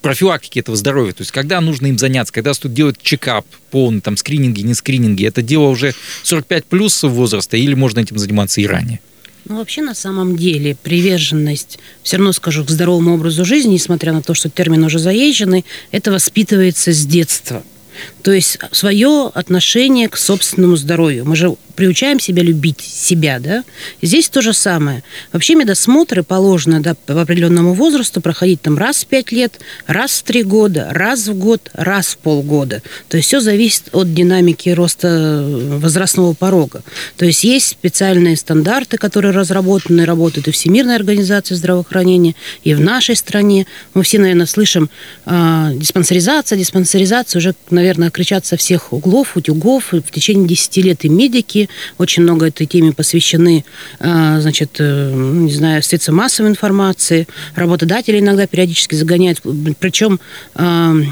профилактики 0.00 0.58
этого 0.58 0.76
здоровья, 0.76 1.12
то 1.12 1.22
есть 1.22 1.30
когда 1.30 1.60
нужно 1.60 1.86
им 1.86 1.98
заняться, 1.98 2.32
когда 2.32 2.54
стоит 2.54 2.74
делать 2.74 2.96
чекап, 3.00 3.46
полный, 3.70 4.00
там, 4.00 4.16
скрининги, 4.16 4.62
не 4.62 4.74
скрининги, 4.74 5.24
это 5.24 5.42
дело 5.42 5.68
уже 5.68 5.94
45 6.24 6.66
плюс 6.66 7.02
возраста 7.04 7.56
или 7.56 7.74
можно 7.74 8.00
этим 8.00 8.18
заниматься 8.18 8.60
и 8.60 8.66
ранее? 8.66 9.00
Ну, 9.44 9.56
вообще, 9.56 9.82
на 9.82 9.94
самом 9.94 10.36
деле, 10.36 10.76
приверженность, 10.82 11.78
все 12.02 12.16
равно 12.16 12.32
скажу, 12.32 12.64
к 12.64 12.70
здоровому 12.70 13.14
образу 13.14 13.44
жизни, 13.44 13.74
несмотря 13.74 14.12
на 14.12 14.22
то, 14.22 14.34
что 14.34 14.48
термин 14.48 14.84
уже 14.84 14.98
заезженный, 14.98 15.64
это 15.90 16.12
воспитывается 16.12 16.92
с 16.92 17.04
детства. 17.04 17.64
То 18.22 18.32
есть 18.32 18.58
свое 18.70 19.30
отношение 19.34 20.08
к 20.08 20.16
собственному 20.16 20.76
здоровью. 20.76 21.24
Мы 21.24 21.36
же 21.36 21.56
приучаем 21.74 22.20
себя 22.20 22.42
любить 22.42 22.80
себя, 22.80 23.38
да. 23.40 23.64
Здесь 24.00 24.28
то 24.28 24.40
же 24.42 24.52
самое. 24.52 25.02
Вообще 25.32 25.54
медосмотры 25.54 26.22
положено 26.22 26.80
да, 26.80 26.94
по 26.94 27.20
определенному 27.20 27.74
возрасту 27.74 28.20
проходить 28.20 28.62
там 28.62 28.78
раз 28.78 29.04
в 29.04 29.06
пять 29.06 29.32
лет, 29.32 29.58
раз 29.86 30.12
в 30.12 30.22
три 30.22 30.42
года, 30.42 30.88
раз 30.90 31.26
в 31.26 31.34
год, 31.34 31.70
раз 31.72 32.08
в 32.08 32.18
полгода. 32.18 32.82
То 33.08 33.16
есть 33.16 33.28
все 33.28 33.40
зависит 33.40 33.88
от 33.92 34.12
динамики 34.14 34.68
роста 34.68 35.44
возрастного 35.46 36.34
порога. 36.34 36.82
То 37.16 37.24
есть 37.24 37.42
есть 37.42 37.68
специальные 37.68 38.36
стандарты, 38.36 38.98
которые 38.98 39.32
разработаны, 39.32 40.04
работают 40.04 40.48
и 40.48 40.52
Всемирная 40.52 40.96
организация 40.96 41.56
здравоохранения, 41.56 42.34
и 42.62 42.74
в 42.74 42.80
нашей 42.80 43.16
стране. 43.16 43.66
Мы 43.94 44.02
все, 44.02 44.18
наверное, 44.18 44.46
слышим 44.46 44.90
э, 45.26 45.70
диспансеризация, 45.74 46.58
диспансеризация, 46.58 47.40
уже, 47.40 47.54
наверное, 47.70 48.11
кричат 48.12 48.46
со 48.46 48.56
всех 48.56 48.92
углов, 48.92 49.36
утюгов. 49.36 49.92
В 49.92 50.10
течение 50.10 50.46
10 50.46 50.76
лет 50.78 51.04
и 51.04 51.08
медики 51.08 51.68
очень 51.98 52.22
много 52.22 52.46
этой 52.46 52.66
теме 52.66 52.92
посвящены, 52.92 53.64
э, 53.98 54.38
значит, 54.40 54.76
э, 54.78 55.10
ну, 55.12 55.42
не 55.42 55.52
знаю, 55.52 55.82
средства 55.82 56.12
массовой 56.12 56.50
информации. 56.50 57.26
Работодатели 57.54 58.20
иногда 58.20 58.46
периодически 58.46 58.94
загоняют. 58.94 59.40
Причем 59.80 60.20
э, 60.54 61.02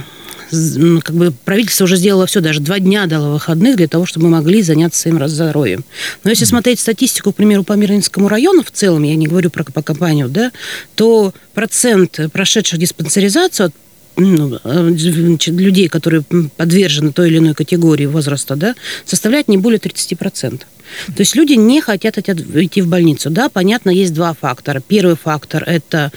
как 1.03 1.15
бы 1.15 1.33
правительство 1.45 1.85
уже 1.85 1.97
сделало 1.97 2.27
все, 2.27 2.41
даже 2.41 2.61
два 2.61 2.79
дня 2.81 3.07
дало 3.07 3.33
выходных 3.33 3.77
для 3.77 3.89
того, 3.89 4.07
чтобы 4.07 4.27
мы 4.27 4.39
могли 4.39 4.63
заняться 4.63 5.01
своим 5.01 5.27
здоровьем. 5.29 5.85
Но 6.25 6.31
если 6.31 6.45
смотреть 6.45 6.81
статистику, 6.81 7.33
к 7.33 7.37
примеру, 7.37 7.65
по 7.65 7.75
Мирнинскому 7.75 8.29
району 8.29 8.63
в 8.65 8.71
целом, 8.71 9.03
я 9.05 9.15
не 9.15 9.27
говорю 9.27 9.51
про 9.51 9.65
по 9.65 9.83
компанию, 9.83 10.29
да, 10.29 10.51
то 10.97 11.33
процент 11.55 12.19
прошедших 12.33 12.79
диспансеризацию 12.79 13.67
от 13.67 13.73
ну, 13.73 13.90
людей, 14.21 15.89
которые 15.89 16.23
подвержены 16.57 17.13
той 17.13 17.29
или 17.29 17.39
иной 17.39 17.55
категории 17.55 18.07
возраста, 18.07 18.57
да, 18.57 18.75
составляет 19.05 19.49
не 19.49 19.59
более 19.59 19.79
30%. 19.79 20.63
То 21.07 21.21
есть 21.21 21.35
люди 21.37 21.55
не 21.55 21.81
хотят 21.81 22.19
идти 22.19 22.83
в 22.83 22.89
больницу. 22.89 23.31
Да, 23.31 23.49
понятно, 23.49 23.91
есть 23.91 24.13
два 24.13 24.35
фактора. 24.35 24.83
Первый 24.87 25.17
фактор– 25.17 25.63
это 25.67 26.13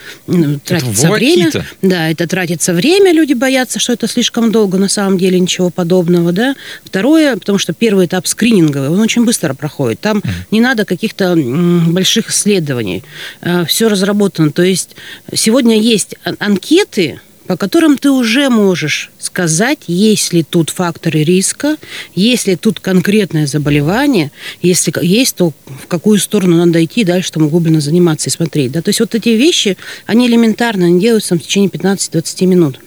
тратится 0.66 1.08
это 1.08 1.16
время. 1.16 1.52
Да, 1.82 2.10
это 2.10 2.28
тратится 2.28 2.74
время, 2.74 3.12
люди 3.12 3.34
боятся, 3.34 3.80
что 3.80 3.94
это 3.94 4.08
слишком 4.08 4.52
долго, 4.52 4.78
на 4.78 4.90
самом 4.90 5.18
деле 5.18 5.40
ничего 5.40 5.70
подобного. 5.70 6.32
Да. 6.32 6.56
Второе, 6.84 7.36
потому 7.36 7.58
что 7.58 7.74
первый 7.74 8.08
этап 8.08 8.28
скрининговый, 8.28 8.90
он 8.90 9.00
очень 9.00 9.26
быстро 9.26 9.54
проходит. 9.54 10.00
Там 10.00 10.20
mm. 10.20 10.30
не 10.52 10.62
надо 10.62 10.86
каких-то 10.86 11.36
больших 11.36 12.30
исследований. 12.30 13.04
Э, 13.42 13.66
Все 13.66 13.88
разработано. 13.88 14.52
То 14.52 14.64
есть 14.64 14.96
сегодня 15.34 15.80
есть 15.80 16.16
анкеты, 16.40 17.20
по 17.48 17.58
которым 17.58 17.98
ты 17.98 18.10
уже 18.10 18.50
можешь 18.50 19.12
сказать, 19.20 19.80
есть 19.88 20.34
ли 20.34 20.44
тут 20.44 20.70
факторы 20.70 21.24
риска, 21.24 21.78
есть 22.16 22.48
ли 22.48 22.56
тут 22.56 22.80
конкретное 22.80 23.48
заболевание, 23.48 24.32
если 24.62 24.94
есть, 25.02 25.36
то 25.36 25.52
в 25.66 25.88
какую 25.88 26.20
сторону 26.20 26.58
надо 26.58 26.84
идти 26.84 27.04
дальше 27.04 27.32
там 27.32 27.44
углубленно 27.44 27.82
заниматься 27.82 28.30
и 28.30 28.32
смотреть. 28.32 28.72
Да? 28.72 28.82
То 28.82 28.90
есть 28.90 29.00
вот 29.00 29.16
эти 29.16 29.30
вещи, 29.30 29.78
они 30.06 30.28
элементарно, 30.28 30.86
они 30.86 31.00
делаются 31.00 31.36
в 31.36 31.40
течение 31.40 31.70
15-20 31.70 32.46
минут 32.46 32.80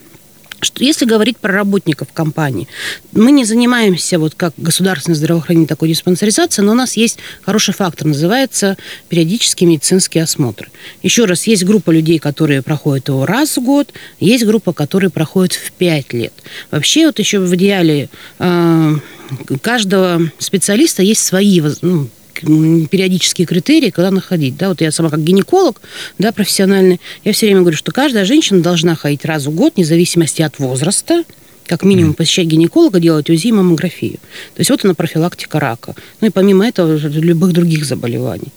что 0.60 0.84
если 0.84 1.04
говорить 1.04 1.36
про 1.38 1.52
работников 1.52 2.08
компании, 2.12 2.68
мы 3.12 3.30
не 3.30 3.44
занимаемся 3.44 4.18
вот 4.18 4.34
как 4.34 4.54
государственное 4.56 5.16
здравоохранение 5.16 5.68
такой 5.68 5.88
диспансеризацией, 5.88 6.66
но 6.66 6.72
у 6.72 6.74
нас 6.74 6.96
есть 6.96 7.18
хороший 7.42 7.74
фактор, 7.74 8.06
называется 8.06 8.76
периодические 9.08 9.68
медицинские 9.68 10.24
осмотры. 10.24 10.68
Еще 11.02 11.24
раз, 11.24 11.46
есть 11.46 11.64
группа 11.64 11.90
людей, 11.90 12.18
которые 12.18 12.62
проходят 12.62 13.08
его 13.08 13.26
раз 13.26 13.56
в 13.56 13.62
год, 13.62 13.92
есть 14.20 14.44
группа, 14.44 14.72
которые 14.72 15.10
проходят 15.10 15.52
в 15.52 15.72
пять 15.72 16.12
лет. 16.12 16.32
Вообще 16.70 17.06
вот 17.06 17.18
еще 17.18 17.38
в 17.38 17.54
идеале 17.54 18.08
э, 18.38 18.94
каждого 19.60 20.30
специалиста 20.38 21.02
есть 21.02 21.24
свои 21.24 21.60
ну, 21.82 22.08
периодические 22.40 23.46
критерии, 23.46 23.90
когда 23.90 24.10
находить. 24.10 24.56
Да, 24.56 24.68
вот 24.68 24.80
я 24.80 24.92
сама 24.92 25.10
как 25.10 25.22
гинеколог, 25.22 25.80
да, 26.18 26.32
профессиональный, 26.32 27.00
я 27.24 27.32
все 27.32 27.46
время 27.46 27.60
говорю, 27.60 27.76
что 27.76 27.92
каждая 27.92 28.24
женщина 28.24 28.60
должна 28.60 28.94
ходить 28.94 29.24
раз 29.24 29.46
в 29.46 29.54
год, 29.54 29.74
вне 29.76 29.84
зависимости 29.84 30.42
от 30.42 30.58
возраста, 30.58 31.24
как 31.66 31.82
минимум 31.82 32.14
посещать 32.14 32.46
гинеколога, 32.46 33.00
делать 33.00 33.28
УЗИ 33.28 33.48
и 33.48 33.52
маммографию. 33.52 34.18
То 34.54 34.60
есть 34.60 34.70
вот 34.70 34.84
она 34.84 34.94
профилактика 34.94 35.60
рака. 35.60 35.94
Ну 36.20 36.28
и 36.28 36.30
помимо 36.30 36.66
этого 36.66 36.96
любых 36.96 37.52
других 37.52 37.84
заболеваний. 37.84 38.52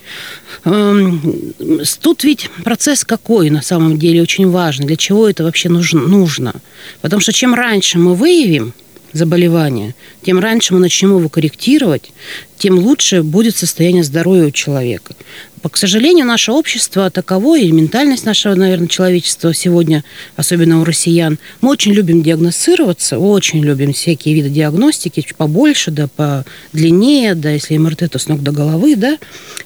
Эм, 0.66 1.54
тут 2.02 2.24
ведь 2.24 2.50
процесс 2.64 3.04
какой 3.04 3.50
на 3.50 3.62
самом 3.62 3.98
деле 3.98 4.22
очень 4.22 4.50
важный. 4.50 4.88
Для 4.88 4.96
чего 4.96 5.28
это 5.28 5.44
вообще 5.44 5.70
нужно? 5.70 6.54
Потому 7.02 7.22
что 7.22 7.32
чем 7.32 7.54
раньше 7.54 7.98
мы 7.98 8.16
выявим, 8.16 8.74
заболевания, 9.14 9.96
тем 10.24 10.40
раньше 10.40 10.74
мы 10.74 10.80
начнем 10.80 11.18
его 11.18 11.30
корректировать, 11.30 12.12
тем 12.58 12.78
лучше 12.78 13.24
будет 13.24 13.56
состояние 13.56 14.04
здоровья 14.04 14.48
у 14.48 14.52
человека. 14.52 15.16
К 15.62 15.76
сожалению, 15.76 16.26
наше 16.26 16.52
общество 16.52 17.10
таково, 17.10 17.58
и 17.58 17.72
ментальность 17.72 18.26
нашего, 18.26 18.56
наверное, 18.56 18.88
человечества 18.88 19.54
сегодня, 19.54 20.04
особенно 20.38 20.80
у 20.80 20.86
россиян, 20.86 21.38
мы 21.60 21.72
очень 21.72 21.92
любим 21.92 22.22
диагностироваться, 22.22 23.20
очень 23.20 23.62
любим 23.62 23.94
всякие 23.94 24.36
виды 24.36 24.50
диагностики, 24.50 25.26
побольше, 25.38 25.92
да, 25.92 26.08
по 26.08 26.46
длиннее, 26.72 27.36
да, 27.36 27.52
если 27.52 27.78
МРТ, 27.78 28.10
то 28.12 28.20
с 28.20 28.28
ног 28.28 28.42
до 28.42 28.52
головы, 28.52 28.96
да, 28.96 29.18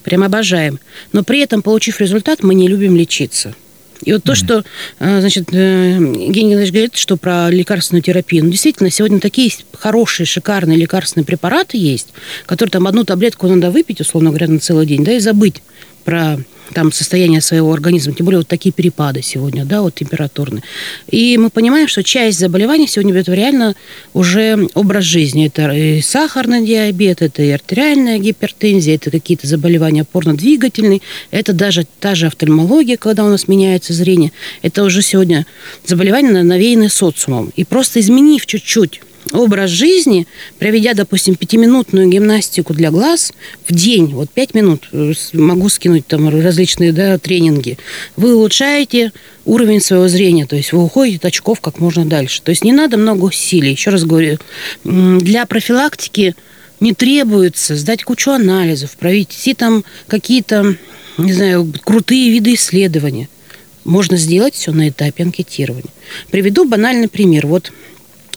прям 0.04 0.24
обожаем. 0.24 0.80
Но 1.12 1.24
при 1.24 1.42
этом, 1.42 1.62
получив 1.62 2.00
результат, 2.02 2.42
мы 2.42 2.56
не 2.56 2.68
любим 2.68 2.96
лечиться. 2.96 3.54
И 4.06 4.14
вот 4.14 4.24
то, 4.24 4.36
что, 4.36 4.64
э, 5.00 5.20
значит, 5.20 5.54
э, 5.54 5.94
Евгений 5.94 6.54
Ильич 6.54 6.72
говорит, 6.72 6.96
что 6.96 7.18
про 7.18 7.50
лекарственную 7.50 8.04
терапию, 8.04 8.44
ну, 8.44 8.52
действительно, 8.52 8.90
сегодня 8.90 9.20
такие 9.20 9.52
хорошие, 9.74 10.26
шикарные 10.26 10.78
лекарственные 10.78 11.26
препараты 11.26 11.78
есть, 11.78 12.10
которые 12.46 12.72
там 12.72 12.88
одну 12.88 13.04
таблетку 13.04 13.48
надо 13.48 13.72
выпить, 13.72 14.02
условно 14.02 14.30
говоря, 14.30 14.48
на 14.48 14.60
целый 14.60 14.86
день, 14.86 15.04
да, 15.04 15.14
и 15.14 15.20
забыть 15.20 15.62
про 16.04 16.40
там 16.74 16.92
состояние 16.92 17.42
своего 17.42 17.72
организма, 17.72 18.14
тем 18.14 18.26
более 18.26 18.40
вот 18.40 18.48
такие 18.48 18.72
перепады 18.72 19.22
сегодня, 19.22 19.66
да, 19.66 19.82
вот 19.82 19.96
температурные. 19.96 20.64
И 21.10 21.38
мы 21.38 21.50
понимаем, 21.50 21.88
что 21.88 22.04
часть 22.04 22.40
заболеваний 22.40 22.88
сегодня 22.88 23.18
это 23.18 23.34
реально 23.34 23.76
уже 24.14 24.68
образ 24.74 25.06
жизни. 25.06 25.48
Это 25.48 25.72
и 25.72 26.02
сахарный 26.02 26.66
диабет, 26.66 27.22
это 27.22 27.44
и 27.44 27.50
артериальная 27.50 28.20
гипертензия, 28.20 28.96
это 28.96 29.12
какие-то 29.12 29.48
заболевания 29.48 30.02
опорно-двигательные, 30.02 31.02
это 31.32 31.54
даже 31.54 31.86
та 32.00 32.16
же 32.16 32.28
офтальмология, 32.28 32.98
когда 32.98 33.24
у 33.24 33.30
нас 33.30 33.48
меняется 33.48 33.94
зрение. 33.94 34.32
Это 34.62 34.84
уже 34.84 35.02
сегодня 35.02 35.46
заболевания, 35.86 36.44
навеянные 36.44 36.90
социумом. 36.90 37.52
И 37.56 37.64
просто 37.64 38.00
изменив 38.00 38.46
чуть-чуть 38.46 39.02
образ 39.34 39.70
жизни, 39.72 40.28
проведя, 40.60 40.94
допустим, 40.94 41.36
пятиминутную 41.36 42.08
гимнастику 42.08 42.74
для 42.74 42.92
глаз 42.92 43.34
в 43.68 43.74
день, 43.74 44.14
вот 44.14 44.30
пять 44.30 44.54
минут, 44.54 44.88
э, 44.92 45.14
могу 45.34 45.70
скинуть 45.70 46.08
там 46.08 46.30
различные 46.30 46.94
да, 46.94 47.18
тренинги, 47.18 47.78
вы 48.16 48.36
улучшаете 48.36 49.12
уровень 49.46 49.82
своего 49.82 50.08
зрения, 50.08 50.46
то 50.46 50.56
есть 50.56 50.72
вы 50.72 50.84
уходите 50.84 51.18
от 51.18 51.26
очков 51.26 51.60
как 51.60 51.80
можно 51.80 52.06
дальше. 52.06 52.42
То 52.42 52.52
есть 52.52 52.64
не 52.64 52.72
надо 52.72 52.98
много 52.98 53.26
усилий. 53.26 53.72
Еще 53.72 53.90
раз 53.90 54.06
говорю, 54.06 54.38
для 54.84 55.46
профилактики 55.46 56.36
не 56.80 56.94
требуется 56.94 57.76
сдать 57.76 58.04
кучу 58.04 58.32
анализов, 58.32 58.96
провести 58.98 59.54
там 59.54 59.84
какие-то, 60.08 60.76
не 61.18 61.34
знаю, 61.34 61.72
крутые 61.84 62.30
виды 62.30 62.54
исследования. 62.54 63.30
Можно 63.84 64.16
сделать 64.16 64.54
все 64.56 64.72
на 64.72 64.88
этапе 64.88 65.24
анкетирования. 65.24 65.92
Приведу 66.32 66.66
банальный 66.66 67.10
пример. 67.10 67.48
Вот 67.48 67.72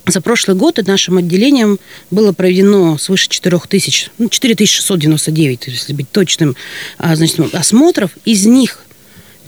за 0.06 0.20
прошлый 0.20 0.56
год 0.56 0.78
нашим 0.86 1.18
отделением 1.18 1.78
было 2.10 2.32
проведено 2.32 2.96
свыше 2.96 3.28
4 3.28 3.58
тысяч, 3.68 4.10
ну, 4.18 4.28
4699, 4.28 5.66
если 5.66 5.92
быть 5.92 6.10
точным, 6.10 6.56
а, 6.96 7.14
значит, 7.16 7.54
осмотров. 7.54 8.12
Из 8.24 8.46
них 8.46 8.84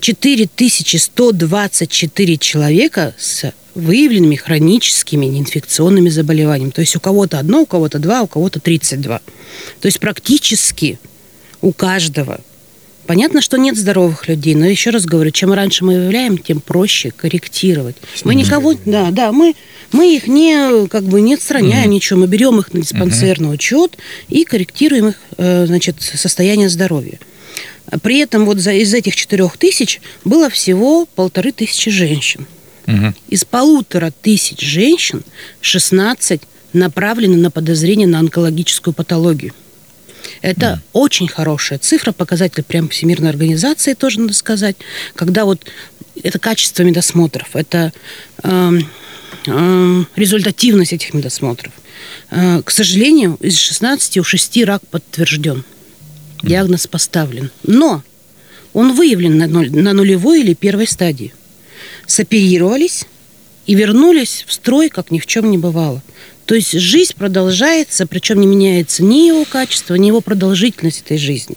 4124 0.01 2.37
человека 2.37 3.15
с 3.17 3.53
выявленными 3.75 4.35
хроническими 4.35 5.25
неинфекционными 5.25 6.09
заболеваниями. 6.09 6.71
То 6.71 6.81
есть 6.81 6.95
у 6.95 6.99
кого-то 6.99 7.37
одно, 7.39 7.61
у 7.61 7.65
кого-то 7.65 7.99
два, 7.99 8.23
у 8.23 8.27
кого-то 8.27 8.59
32. 8.59 9.21
То 9.79 9.85
есть 9.85 9.99
практически 9.99 10.99
у 11.61 11.71
каждого 11.71 12.41
Понятно, 13.09 13.41
что 13.41 13.57
нет 13.57 13.75
здоровых 13.75 14.27
людей, 14.27 14.53
но 14.53 14.67
еще 14.67 14.91
раз 14.91 15.07
говорю, 15.07 15.31
чем 15.31 15.51
раньше 15.51 15.83
мы 15.83 15.95
выявляем, 15.95 16.37
тем 16.37 16.61
проще 16.61 17.09
корректировать. 17.09 17.95
Мы 18.23 18.35
никого, 18.35 18.75
да, 18.85 19.09
да, 19.09 19.31
мы, 19.31 19.55
мы 19.91 20.15
их 20.15 20.27
не, 20.27 20.87
как 20.89 21.05
бы 21.05 21.19
не 21.19 21.33
отстраняем 21.33 21.85
угу. 21.85 21.95
ничего, 21.95 22.19
мы 22.19 22.27
берем 22.27 22.59
их 22.59 22.71
на 22.71 22.81
диспансерный 22.81 23.47
угу. 23.47 23.55
учет 23.55 23.97
и 24.27 24.43
корректируем 24.43 25.07
их, 25.07 25.15
э, 25.37 25.65
значит, 25.65 25.95
состояние 25.99 26.69
здоровья. 26.69 27.17
При 28.03 28.19
этом 28.19 28.45
вот 28.45 28.59
за, 28.59 28.73
из 28.73 28.93
этих 28.93 29.15
четырех 29.15 29.57
тысяч 29.57 30.01
было 30.23 30.51
всего 30.51 31.07
полторы 31.07 31.51
тысячи 31.51 31.89
женщин. 31.89 32.45
Угу. 32.85 33.15
Из 33.29 33.43
полутора 33.43 34.13
тысяч 34.21 34.61
женщин 34.61 35.23
16 35.61 36.43
направлены 36.73 37.37
на 37.37 37.49
подозрение 37.49 38.07
на 38.07 38.19
онкологическую 38.19 38.93
патологию. 38.93 39.53
Это 40.41 40.65
mm. 40.65 40.79
очень 40.93 41.27
хорошая 41.27 41.79
цифра, 41.79 42.11
показатель 42.11 42.63
прям 42.63 42.89
Всемирной 42.89 43.29
организации, 43.29 43.93
тоже 43.93 44.19
надо 44.19 44.33
сказать, 44.33 44.75
когда 45.15 45.45
вот 45.45 45.65
это 46.23 46.39
качество 46.39 46.83
медосмотров, 46.83 47.55
это 47.55 47.93
э, 48.43 48.79
э, 49.47 50.03
результативность 50.15 50.93
этих 50.93 51.13
медосмотров. 51.13 51.73
Э, 52.31 52.61
к 52.63 52.71
сожалению, 52.71 53.37
из 53.39 53.57
16 53.57 54.17
у 54.17 54.23
6 54.23 54.63
рак 54.63 54.81
подтвержден. 54.87 55.63
Диагноз 56.41 56.87
поставлен. 56.87 57.51
Но 57.63 58.03
он 58.73 58.93
выявлен 58.93 59.37
на, 59.37 59.47
нуль, 59.47 59.71
на 59.71 59.93
нулевой 59.93 60.41
или 60.41 60.53
первой 60.53 60.87
стадии. 60.87 61.33
Соперировались 62.07 63.05
и 63.65 63.75
вернулись 63.75 64.45
в 64.47 64.53
строй, 64.53 64.89
как 64.89 65.11
ни 65.11 65.19
в 65.19 65.25
чем 65.25 65.51
не 65.51 65.57
бывало. 65.57 66.01
То 66.49 66.55
есть 66.55 66.71
жизнь 66.71 67.13
продолжается, 67.15 68.07
причем 68.07 68.41
не 68.41 68.47
меняется 68.47 69.03
ни 69.03 69.27
его 69.27 69.45
качество, 69.45 69.93
ни 69.93 70.07
его 70.07 70.19
продолжительность 70.19 71.03
этой 71.05 71.19
жизни. 71.19 71.55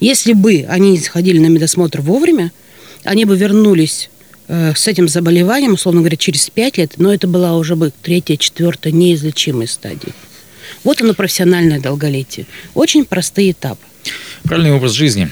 Если 0.00 0.32
бы 0.32 0.66
они 0.68 0.98
сходили 0.98 1.38
на 1.38 1.46
медосмотр 1.46 2.00
вовремя, 2.00 2.50
они 3.04 3.24
бы 3.24 3.36
вернулись 3.36 4.10
э, 4.48 4.72
с 4.74 4.88
этим 4.88 5.06
заболеванием, 5.06 5.74
условно 5.74 6.00
говоря, 6.00 6.16
через 6.16 6.50
5 6.50 6.78
лет, 6.78 6.94
но 6.96 7.14
это 7.14 7.28
была 7.28 7.56
уже 7.56 7.76
бы 7.76 7.92
третья, 8.02 8.36
четвертая 8.36 8.92
неизлечимая 8.92 9.68
стадия. 9.68 10.12
Вот 10.82 11.00
оно 11.00 11.14
профессиональное 11.14 11.78
долголетие. 11.78 12.46
Очень 12.74 13.04
простые 13.04 13.52
этапы. 13.52 13.84
Правильный 14.42 14.72
образ 14.72 14.90
жизни. 14.90 15.30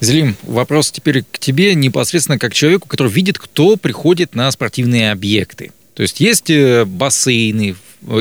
Зелим, 0.00 0.34
вопрос 0.44 0.90
теперь 0.90 1.24
к 1.30 1.38
тебе 1.38 1.74
непосредственно 1.74 2.38
как 2.38 2.54
человеку, 2.54 2.88
который 2.88 3.12
видит, 3.12 3.38
кто 3.38 3.76
приходит 3.76 4.34
на 4.34 4.50
спортивные 4.50 5.12
объекты. 5.12 5.72
То 5.92 6.02
есть 6.02 6.20
есть 6.20 6.48
э, 6.48 6.86
бассейны 6.86 7.76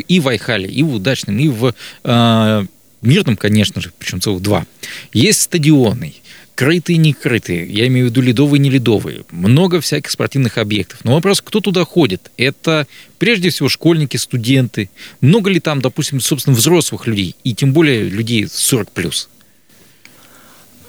и 0.07 0.19
в 0.19 0.27
Айхале, 0.27 0.69
и 0.69 0.83
в 0.83 0.95
Удачном, 0.95 1.37
и 1.39 1.47
в 1.49 1.73
э, 2.03 2.65
Мирном, 3.01 3.37
конечно 3.37 3.81
же, 3.81 3.91
причем 3.97 4.21
целых 4.21 4.41
два. 4.41 4.65
Есть 5.13 5.41
стадионы, 5.41 6.15
крытые 6.55 6.97
не 6.97 7.13
крытые, 7.13 7.67
я 7.67 7.85
имею 7.87 8.07
в 8.07 8.09
виду 8.09 8.21
ледовые 8.21 8.59
не 8.59 8.71
ледовые, 8.71 9.23
много 9.31 9.79
всяких 9.79 10.09
спортивных 10.09 10.57
объектов. 10.57 10.99
Но 11.03 11.13
вопрос, 11.13 11.41
кто 11.41 11.59
туда 11.59 11.85
ходит? 11.85 12.31
Это 12.37 12.87
прежде 13.19 13.49
всего 13.51 13.69
школьники, 13.69 14.17
студенты. 14.17 14.89
Много 15.21 15.51
ли 15.51 15.59
там, 15.59 15.81
допустим, 15.81 16.19
собственно, 16.19 16.55
взрослых 16.55 17.05
людей, 17.05 17.35
и 17.43 17.53
тем 17.53 17.73
более 17.73 18.03
людей 18.03 18.45
40+. 18.45 18.87
плюс? 18.93 19.29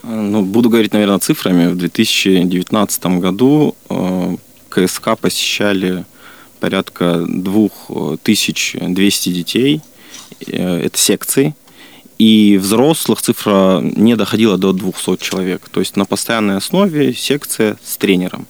Ну, 0.03 0.43
буду 0.43 0.71
говорить, 0.71 0.95
наверное, 0.95 1.19
цифрами. 1.19 1.67
В 1.67 1.77
2019 1.77 3.07
году 3.19 3.77
э, 3.91 4.37
КСК 4.71 5.19
посещали 5.21 6.07
порядка 6.59 7.25
2200 7.27 9.31
детей. 9.31 9.81
Э, 10.47 10.81
это 10.81 10.99
секции. 10.99 11.55
И 12.19 12.59
взрослых 12.61 13.23
цифра 13.23 13.81
не 13.83 14.17
доходила 14.17 14.59
до 14.59 14.73
200 14.73 15.23
человек. 15.23 15.69
То 15.71 15.81
есть 15.81 15.97
на 15.97 16.05
постоянной 16.05 16.57
основе 16.57 17.15
секция 17.15 17.79
с 17.85 17.97
тренером. 17.97 18.47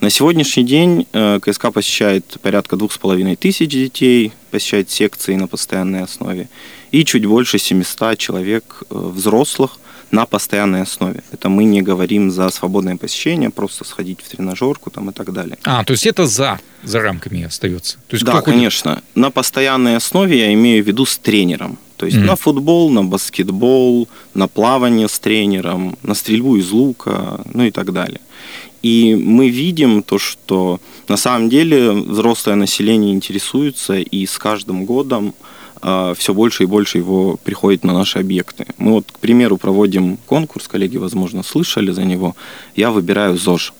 На 0.00 0.10
сегодняшний 0.10 0.64
день 0.64 1.06
э, 1.12 1.38
КСК 1.40 1.72
посещает 1.72 2.38
порядка 2.42 2.76
двух 2.76 2.92
с 2.92 2.98
половиной 2.98 3.36
тысяч 3.36 3.70
детей, 3.70 4.32
посещает 4.50 4.90
секции 4.90 5.36
на 5.36 5.46
постоянной 5.46 6.02
основе, 6.02 6.48
и 6.90 7.04
чуть 7.04 7.24
больше 7.24 7.58
700 7.58 8.18
человек 8.18 8.82
взрослых, 8.90 9.78
на 10.14 10.26
постоянной 10.26 10.82
основе. 10.82 11.22
Это 11.32 11.48
мы 11.48 11.64
не 11.64 11.82
говорим 11.82 12.30
за 12.30 12.50
свободное 12.50 12.96
посещение, 12.96 13.50
просто 13.50 13.84
сходить 13.84 14.20
в 14.22 14.28
тренажерку 14.28 14.90
там, 14.90 15.10
и 15.10 15.12
так 15.12 15.32
далее. 15.32 15.58
А, 15.64 15.84
то 15.84 15.92
есть 15.92 16.06
это 16.06 16.26
за, 16.26 16.60
за 16.84 17.00
рамками 17.00 17.42
остается? 17.42 17.96
То 18.08 18.16
есть 18.16 18.24
да, 18.24 18.40
конечно. 18.40 19.02
На 19.14 19.30
постоянной 19.30 19.96
основе 19.96 20.38
я 20.38 20.54
имею 20.54 20.84
в 20.84 20.86
виду 20.86 21.04
с 21.04 21.18
тренером. 21.18 21.78
То 21.96 22.06
есть 22.06 22.18
mm-hmm. 22.18 22.26
на 22.26 22.36
футбол, 22.36 22.90
на 22.90 23.04
баскетбол, 23.04 24.08
на 24.34 24.48
плавание 24.48 25.08
с 25.08 25.18
тренером, 25.18 25.96
на 26.02 26.14
стрельбу 26.14 26.56
из 26.56 26.70
лука, 26.70 27.40
ну 27.52 27.64
и 27.64 27.70
так 27.70 27.92
далее. 27.92 28.20
И 28.82 29.14
мы 29.14 29.48
видим 29.48 30.02
то, 30.02 30.18
что 30.18 30.80
на 31.08 31.16
самом 31.16 31.48
деле 31.48 31.90
взрослое 31.90 32.56
население 32.56 33.12
интересуется, 33.14 33.94
и 33.94 34.26
с 34.26 34.38
каждым 34.38 34.84
годом 34.84 35.34
все 36.16 36.32
больше 36.32 36.62
и 36.62 36.66
больше 36.66 36.98
его 36.98 37.36
приходит 37.44 37.84
на 37.84 37.92
наши 37.92 38.18
объекты. 38.18 38.66
Мы 38.78 38.92
вот, 38.92 39.12
к 39.12 39.18
примеру, 39.18 39.58
проводим 39.58 40.16
конкурс, 40.26 40.66
коллеги, 40.66 40.96
возможно, 40.96 41.42
слышали 41.42 41.90
за 41.90 42.04
него. 42.04 42.34
Я 42.74 42.90
выбираю 42.90 43.36
ЗОЖ. 43.36 43.74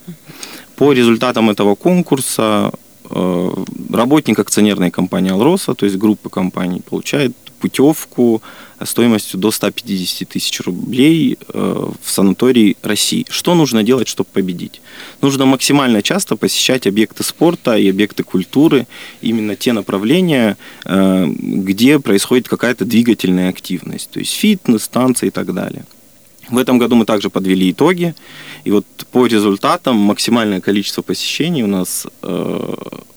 По 0.75 0.93
результатам 0.93 1.49
этого 1.49 1.75
конкурса 1.75 2.71
э, 3.09 3.49
работник 3.91 4.39
акционерной 4.39 4.91
компании 4.91 5.31
«Алроса», 5.31 5.73
то 5.73 5.85
есть 5.85 5.97
группы 5.97 6.29
компаний, 6.29 6.81
получает 6.81 7.31
путевку 7.55 8.41
стоимостью 8.83 9.39
до 9.39 9.51
150 9.51 10.27
тысяч 10.27 10.59
рублей 10.61 11.37
э, 11.47 11.89
в 12.01 12.09
санаторий 12.09 12.77
России. 12.81 13.25
Что 13.29 13.55
нужно 13.55 13.83
делать, 13.83 14.07
чтобы 14.07 14.29
победить? 14.31 14.81
Нужно 15.21 15.45
максимально 15.45 16.01
часто 16.01 16.35
посещать 16.35 16.87
объекты 16.87 17.23
спорта 17.23 17.77
и 17.77 17.89
объекты 17.89 18.23
культуры, 18.23 18.87
именно 19.21 19.55
те 19.55 19.73
направления, 19.73 20.57
э, 20.85 21.25
где 21.27 21.99
происходит 21.99 22.49
какая-то 22.49 22.85
двигательная 22.85 23.49
активность, 23.49 24.09
то 24.11 24.19
есть 24.19 24.33
фитнес, 24.33 24.87
танцы 24.87 25.27
и 25.27 25.31
так 25.31 25.53
далее. 25.53 25.85
В 26.49 26.57
этом 26.57 26.77
году 26.77 26.95
мы 26.95 27.05
также 27.05 27.29
подвели 27.29 27.71
итоги, 27.71 28.13
и 28.63 28.71
вот 28.71 28.85
по 29.11 29.25
результатам 29.25 29.97
максимальное 29.97 30.61
количество 30.61 31.01
посещений 31.01 31.63
у 31.63 31.67
нас 31.67 32.05
э, 32.21 32.73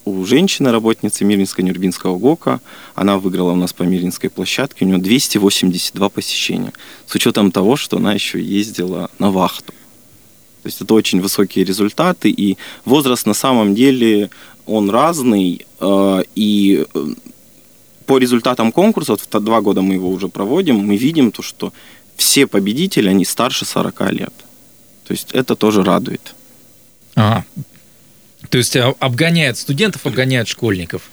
у 0.07 0.25
женщины, 0.25 0.71
работницы 0.71 1.25
Мирнинско-Нюрбинского 1.25 2.19
ГОКа, 2.19 2.61
она 2.95 3.19
выиграла 3.19 3.53
у 3.53 3.57
нас 3.57 3.73
по 3.73 3.83
Мирнинской 3.83 4.31
площадке, 4.31 4.85
у 4.85 4.89
нее 4.89 4.99
282 4.99 6.09
посещения, 6.09 6.73
с 7.07 7.15
учетом 7.15 7.51
того, 7.51 7.77
что 7.77 7.99
она 7.99 8.15
еще 8.15 8.41
ездила 8.41 9.11
на 9.19 9.31
вахту. 9.31 9.73
То 10.63 10.67
есть 10.67 10.81
это 10.81 10.95
очень 10.95 11.21
высокие 11.21 11.65
результаты, 11.65 12.31
и 12.31 12.57
возраст 12.85 13.27
на 13.27 13.35
самом 13.35 13.75
деле 13.75 14.31
он 14.67 14.89
разный, 14.89 15.67
э, 15.81 16.23
и 16.35 16.87
э, 16.95 17.07
по 18.07 18.17
результатам 18.17 18.73
конкурса, 18.73 19.13
вот 19.13 19.45
два 19.45 19.61
года 19.61 19.83
мы 19.83 19.95
его 19.95 20.09
уже 20.09 20.29
проводим, 20.29 20.77
мы 20.77 20.97
видим 20.97 21.31
то, 21.31 21.43
что 21.43 21.75
все 22.19 22.47
победители, 22.47 23.09
они 23.09 23.25
старше 23.25 23.65
40 23.65 24.13
лет. 24.13 24.35
То 25.07 25.15
есть 25.15 25.29
это 25.33 25.57
тоже 25.57 25.83
радует. 25.83 26.35
Ага. 27.15 27.47
То 28.51 28.59
есть 28.59 28.77
а, 28.77 28.95
обгоняют 28.99 29.57
студентов, 29.57 30.05
обгоняют 30.05 30.49
школьников 30.49 31.11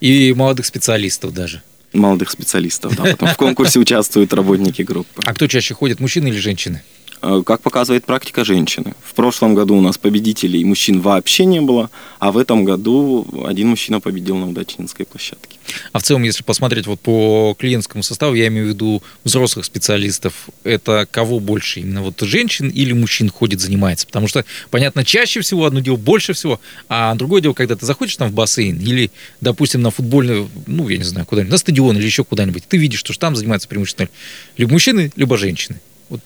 и 0.00 0.32
молодых 0.32 0.66
специалистов 0.66 1.32
даже. 1.32 1.62
Молодых 1.92 2.30
специалистов, 2.30 2.96
да. 2.96 3.04
Потом 3.04 3.28
в 3.28 3.36
конкурсе 3.36 3.78
участвуют 3.78 4.32
работники 4.32 4.82
группы. 4.82 5.22
А 5.24 5.34
кто 5.34 5.46
чаще 5.46 5.74
ходит, 5.74 6.00
мужчины 6.00 6.28
или 6.28 6.38
женщины? 6.38 6.82
Э, 7.28 7.42
как 7.44 7.60
показывает 7.60 8.04
практика, 8.04 8.44
женщины. 8.44 8.94
В 9.02 9.14
прошлом 9.14 9.56
году 9.56 9.76
у 9.76 9.80
нас 9.80 9.98
победителей 9.98 10.64
мужчин 10.64 11.00
вообще 11.00 11.44
не 11.44 11.60
было, 11.60 11.90
а 12.20 12.30
в 12.30 12.38
этом 12.38 12.64
году 12.64 13.26
один 13.44 13.68
мужчина 13.68 13.98
победил 13.98 14.36
на 14.36 14.48
удачнинской 14.48 15.06
площадке. 15.06 15.58
А 15.92 15.98
в 15.98 16.04
целом, 16.04 16.22
если 16.22 16.44
посмотреть 16.44 16.86
вот 16.86 17.00
по 17.00 17.56
клиентскому 17.58 18.04
составу, 18.04 18.34
я 18.34 18.46
имею 18.46 18.66
в 18.66 18.68
виду 18.68 19.02
взрослых 19.24 19.64
специалистов, 19.64 20.48
это 20.62 21.08
кого 21.10 21.40
больше? 21.40 21.80
Именно 21.80 22.02
вот 22.02 22.20
женщин 22.20 22.68
или 22.68 22.92
мужчин 22.92 23.28
ходит, 23.28 23.60
занимается? 23.60 24.06
Потому 24.06 24.28
что, 24.28 24.44
понятно, 24.70 25.04
чаще 25.04 25.40
всего 25.40 25.64
одно 25.64 25.80
дело 25.80 25.96
больше 25.96 26.32
всего, 26.32 26.60
а 26.88 27.12
другое 27.16 27.42
дело, 27.42 27.54
когда 27.54 27.74
ты 27.74 27.84
заходишь 27.84 28.14
там 28.16 28.30
в 28.30 28.34
бассейн 28.34 28.78
или, 28.78 29.10
допустим, 29.40 29.82
на 29.82 29.90
футбольный, 29.90 30.46
ну, 30.68 30.88
я 30.88 30.98
не 30.98 31.04
знаю, 31.04 31.26
куда-нибудь, 31.26 31.50
на 31.50 31.58
стадион 31.58 31.98
или 31.98 32.06
еще 32.06 32.22
куда-нибудь, 32.22 32.62
ты 32.68 32.76
видишь, 32.76 33.00
что 33.00 33.18
там 33.18 33.34
занимаются 33.34 33.66
преимущественно 33.66 34.08
либо 34.56 34.70
мужчины, 34.70 35.10
либо 35.16 35.36
женщины. 35.36 35.80
Вот 36.08 36.20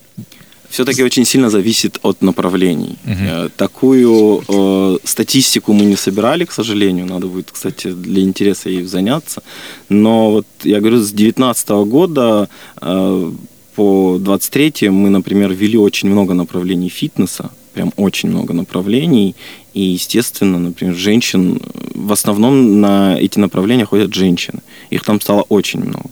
все-таки 0.70 1.04
очень 1.04 1.24
сильно 1.24 1.50
зависит 1.50 1.98
от 2.02 2.22
направлений. 2.22 2.96
Угу. 3.04 3.50
Такую 3.56 4.42
э, 4.48 4.98
статистику 5.04 5.72
мы 5.72 5.85
не 5.85 5.96
собирали, 5.96 6.44
к 6.44 6.52
сожалению. 6.52 7.06
Надо 7.06 7.26
будет, 7.26 7.50
кстати, 7.50 7.92
для 7.92 8.22
интереса 8.22 8.70
ей 8.70 8.85
заняться. 8.85 9.42
Но 9.88 10.30
вот 10.30 10.46
я 10.62 10.78
говорю, 10.80 10.98
с 10.98 11.11
2019 11.11 11.68
года 11.68 12.48
э, 12.80 13.33
по 13.74 14.18
23 14.20 14.90
мы, 14.90 15.11
например, 15.11 15.52
ввели 15.52 15.76
очень 15.76 16.09
много 16.09 16.35
направлений 16.35 16.88
фитнеса. 16.88 17.50
Прям 17.74 17.92
очень 17.96 18.30
много 18.30 18.52
направлений. 18.52 19.35
И, 19.74 19.80
естественно, 19.80 20.59
например, 20.59 20.94
женщин... 20.94 21.61
В 21.94 22.12
основном 22.12 22.80
на 22.80 23.16
эти 23.20 23.38
направления 23.38 23.85
ходят 23.85 24.14
женщины. 24.14 24.61
Их 24.90 25.04
там 25.04 25.20
стало 25.20 25.42
очень 25.48 25.80
много. 25.80 26.11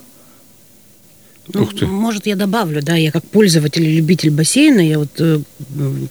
Ну. 1.54 1.68
Может, 1.86 2.26
я 2.26 2.36
добавлю, 2.36 2.82
да, 2.82 2.94
я 2.94 3.10
как 3.10 3.24
пользователь 3.24 3.84
и 3.84 3.96
любитель 3.96 4.30
бассейна, 4.30 4.80
я 4.80 4.98
вот 4.98 5.08
э, 5.18 5.40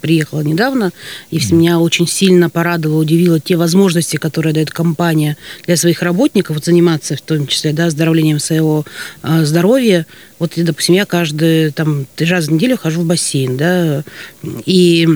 приехала 0.02 0.41
недавно, 0.41 0.91
и 1.30 1.38
mm. 1.38 1.56
меня 1.56 1.80
очень 1.80 2.08
сильно 2.08 2.50
порадовало, 2.50 3.02
удивило 3.02 3.39
те 3.39 3.56
возможности, 3.56 4.17
которые 4.17 4.54
дает 4.54 4.71
компания 4.71 5.38
для 5.65 5.78
своих 5.78 6.02
работников, 6.02 6.56
вот 6.56 6.65
заниматься 6.65 7.15
в 7.15 7.21
том 7.21 7.45
числе, 7.45 7.73
да, 7.73 7.86
оздоровлением 7.86 8.39
своего 8.39 8.84
э, 9.21 9.45
здоровья. 9.45 10.08
Вот, 10.39 10.54
допустим, 10.56 10.95
я 10.95 11.06
каждый, 11.06 11.71
там, 11.71 12.08
раза 12.17 12.50
в 12.50 12.54
неделю 12.54 12.78
хожу 12.78 13.02
в 13.02 13.06
бассейн, 13.06 13.58
да, 13.58 14.04
и 14.65 15.08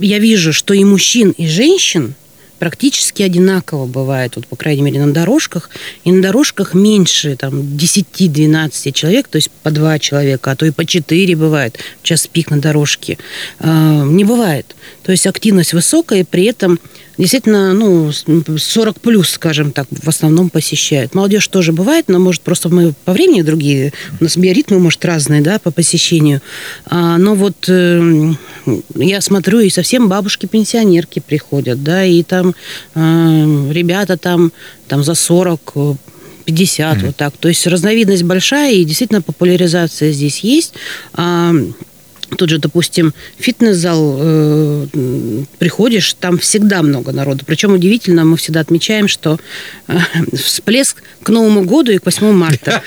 я 0.00 0.18
вижу, 0.18 0.52
что 0.52 0.74
и 0.74 0.84
мужчин, 0.84 1.30
и 1.30 1.48
женщин, 1.48 2.14
практически 2.58 3.22
одинаково 3.22 3.86
бывает, 3.86 4.36
вот, 4.36 4.46
по 4.46 4.56
крайней 4.56 4.82
мере, 4.82 5.04
на 5.04 5.12
дорожках. 5.12 5.70
И 6.04 6.12
на 6.12 6.22
дорожках 6.22 6.74
меньше 6.74 7.36
там, 7.36 7.60
10-12 7.60 8.92
человек, 8.92 9.28
то 9.28 9.36
есть 9.36 9.50
по 9.62 9.70
2 9.70 9.98
человека, 9.98 10.50
а 10.50 10.56
то 10.56 10.66
и 10.66 10.70
по 10.70 10.84
4 10.84 11.36
бывает 11.36 11.78
в 12.02 12.04
час 12.04 12.26
пик 12.26 12.50
на 12.50 12.60
дорожке. 12.60 13.18
Э, 13.58 14.04
не 14.04 14.24
бывает. 14.24 14.74
То 15.06 15.12
есть 15.12 15.24
активность 15.28 15.72
высокая, 15.72 16.22
и 16.22 16.24
при 16.24 16.46
этом 16.46 16.80
действительно, 17.16 17.72
ну, 17.74 18.10
40 18.10 19.00
плюс, 19.00 19.30
скажем 19.30 19.70
так, 19.70 19.86
в 19.88 20.08
основном 20.08 20.50
посещают. 20.50 21.14
Молодежь 21.14 21.46
тоже 21.46 21.72
бывает, 21.72 22.06
но, 22.08 22.18
может, 22.18 22.42
просто 22.42 22.70
мы 22.70 22.92
по 23.04 23.12
времени 23.12 23.42
другие, 23.42 23.92
у 24.20 24.24
нас 24.24 24.36
биоритмы, 24.36 24.80
может, 24.80 25.04
разные, 25.04 25.42
да, 25.42 25.60
по 25.60 25.70
посещению. 25.70 26.42
А, 26.86 27.18
но 27.18 27.36
вот 27.36 27.68
э, 27.68 28.32
я 28.96 29.20
смотрю, 29.20 29.60
и 29.60 29.70
совсем 29.70 30.08
бабушки-пенсионерки 30.08 31.22
приходят, 31.24 31.84
да, 31.84 32.04
и 32.04 32.24
там 32.24 32.56
э, 32.96 33.70
ребята 33.70 34.16
там, 34.16 34.50
там 34.88 35.04
за 35.04 35.14
40 35.14 35.74
50, 36.46 36.96
mm-hmm. 36.96 37.06
вот 37.06 37.16
так. 37.16 37.36
То 37.36 37.48
есть 37.48 37.64
разновидность 37.68 38.24
большая, 38.24 38.72
и 38.72 38.84
действительно 38.84 39.22
популяризация 39.22 40.10
здесь 40.10 40.40
есть. 40.40 40.74
А, 41.12 41.52
Тут 42.36 42.50
же, 42.50 42.58
допустим, 42.58 43.14
фитнес-зал, 43.38 44.16
э, 44.18 44.86
приходишь, 45.58 46.14
там 46.14 46.38
всегда 46.38 46.82
много 46.82 47.12
народу. 47.12 47.44
Причем 47.46 47.72
удивительно, 47.72 48.24
мы 48.24 48.36
всегда 48.36 48.60
отмечаем, 48.60 49.06
что 49.06 49.38
э, 49.86 49.98
всплеск 50.34 51.02
к 51.22 51.28
Новому 51.28 51.62
году 51.62 51.92
и 51.92 51.98
к 51.98 52.04
8 52.04 52.32
марта. 52.32 52.82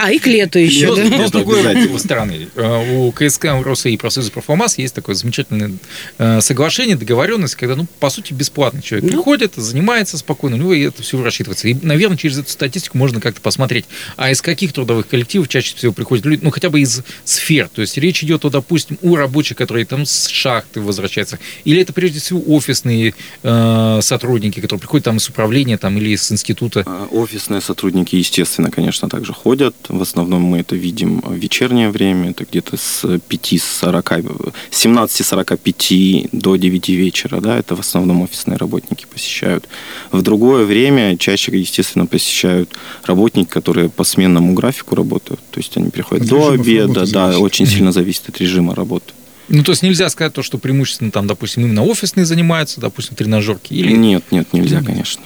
А, 0.00 0.10
и 0.10 0.18
к 0.18 0.26
лету 0.26 0.58
еще. 0.58 0.94
Но 0.94 1.26
с 1.26 1.30
другой 1.30 1.98
стороны, 1.98 2.48
у 2.56 3.12
КСК 3.12 3.46
РОСа 3.62 3.88
и 3.88 3.96
профсоюза 3.96 4.30
профомасс 4.30 4.78
есть 4.78 4.94
такое 4.94 5.14
замечательное 5.14 5.72
э, 6.18 6.40
соглашение, 6.40 6.96
договоренность, 6.96 7.54
когда, 7.56 7.76
ну, 7.76 7.86
по 8.00 8.10
сути, 8.10 8.32
бесплатно 8.32 8.82
человек 8.82 9.10
ну. 9.10 9.16
приходит, 9.16 9.54
занимается 9.56 10.18
спокойно, 10.18 10.56
у 10.56 10.58
него 10.58 10.74
это 10.74 11.02
все 11.02 11.22
рассчитывается. 11.22 11.68
И, 11.68 11.74
наверное, 11.74 12.16
через 12.16 12.38
эту 12.38 12.50
статистику 12.50 12.98
можно 12.98 13.20
как-то 13.20 13.40
посмотреть, 13.40 13.84
а 14.16 14.30
из 14.30 14.40
каких 14.42 14.72
трудовых 14.72 15.08
коллективов 15.08 15.48
чаще 15.48 15.76
всего 15.76 15.92
приходят 15.92 16.24
люди, 16.24 16.40
ну, 16.42 16.50
хотя 16.50 16.70
бы 16.70 16.80
из 16.80 17.02
сфер 17.24 17.65
то 17.72 17.80
есть 17.80 17.96
речь 17.98 18.22
идет, 18.22 18.44
о, 18.44 18.50
допустим, 18.50 18.98
у 19.02 19.16
рабочих, 19.16 19.56
которые 19.56 19.86
там 19.86 20.04
с 20.04 20.28
шахты 20.28 20.80
возвращаются, 20.80 21.38
или 21.64 21.80
это 21.80 21.92
прежде 21.92 22.20
всего 22.20 22.42
офисные 22.54 23.14
э, 23.42 23.98
сотрудники, 24.02 24.60
которые 24.60 24.80
приходят 24.80 25.04
там 25.04 25.18
с 25.18 25.28
управления 25.28 25.78
там, 25.78 25.96
или 25.96 26.14
с 26.14 26.30
института? 26.30 26.82
А, 26.86 27.08
офисные 27.10 27.60
сотрудники, 27.60 28.16
естественно, 28.16 28.70
конечно, 28.70 29.08
также 29.08 29.32
ходят. 29.32 29.74
В 29.88 30.02
основном 30.02 30.42
мы 30.42 30.58
это 30.58 30.76
видим 30.76 31.20
в 31.20 31.34
вечернее 31.34 31.90
время, 31.90 32.30
это 32.30 32.44
где-то 32.44 32.76
с 32.76 33.04
5-40, 33.04 34.52
17-45 34.70 36.28
до 36.32 36.56
9 36.56 36.88
вечера, 36.88 37.40
да, 37.40 37.58
это 37.58 37.74
в 37.74 37.80
основном 37.80 38.22
офисные 38.22 38.58
работники 38.58 39.06
посещают. 39.12 39.68
В 40.12 40.22
другое 40.22 40.64
время 40.64 41.16
чаще, 41.16 41.56
естественно, 41.58 42.06
посещают 42.06 42.70
работники, 43.04 43.48
которые 43.48 43.88
по 43.88 44.04
сменному 44.04 44.52
графику 44.52 44.94
работают, 44.94 45.40
то 45.50 45.60
есть 45.60 45.76
они 45.76 45.90
приходят 45.90 46.24
от 46.24 46.30
до 46.30 46.50
обеда, 46.50 47.10
да, 47.10 47.38
очень 47.38 47.55
очень 47.56 47.66
сильно 47.66 47.92
зависит 47.92 48.28
от 48.28 48.38
режима 48.38 48.74
работы. 48.74 49.12
Ну, 49.48 49.62
то 49.62 49.72
есть 49.72 49.82
нельзя 49.82 50.08
сказать 50.08 50.32
то, 50.32 50.42
что 50.42 50.58
преимущественно 50.58 51.10
там, 51.12 51.26
допустим, 51.26 51.62
именно 51.64 51.84
офисные 51.84 52.26
занимаются, 52.26 52.80
допустим, 52.80 53.14
тренажерки? 53.14 53.72
Или... 53.72 53.92
Нет, 53.92 54.24
нет, 54.30 54.52
нельзя, 54.52 54.82
конечно. 54.82 55.22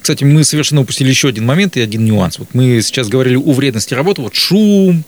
Кстати, 0.00 0.24
мы 0.24 0.44
совершенно 0.44 0.82
упустили 0.82 1.08
еще 1.08 1.28
один 1.28 1.46
момент 1.46 1.76
и 1.76 1.80
один 1.80 2.04
нюанс. 2.04 2.38
Вот 2.38 2.48
мы 2.52 2.80
сейчас 2.82 3.08
говорили 3.08 3.36
о 3.36 3.52
вредности 3.52 3.94
работы, 3.94 4.22
вот 4.22 4.34
шум, 4.34 5.04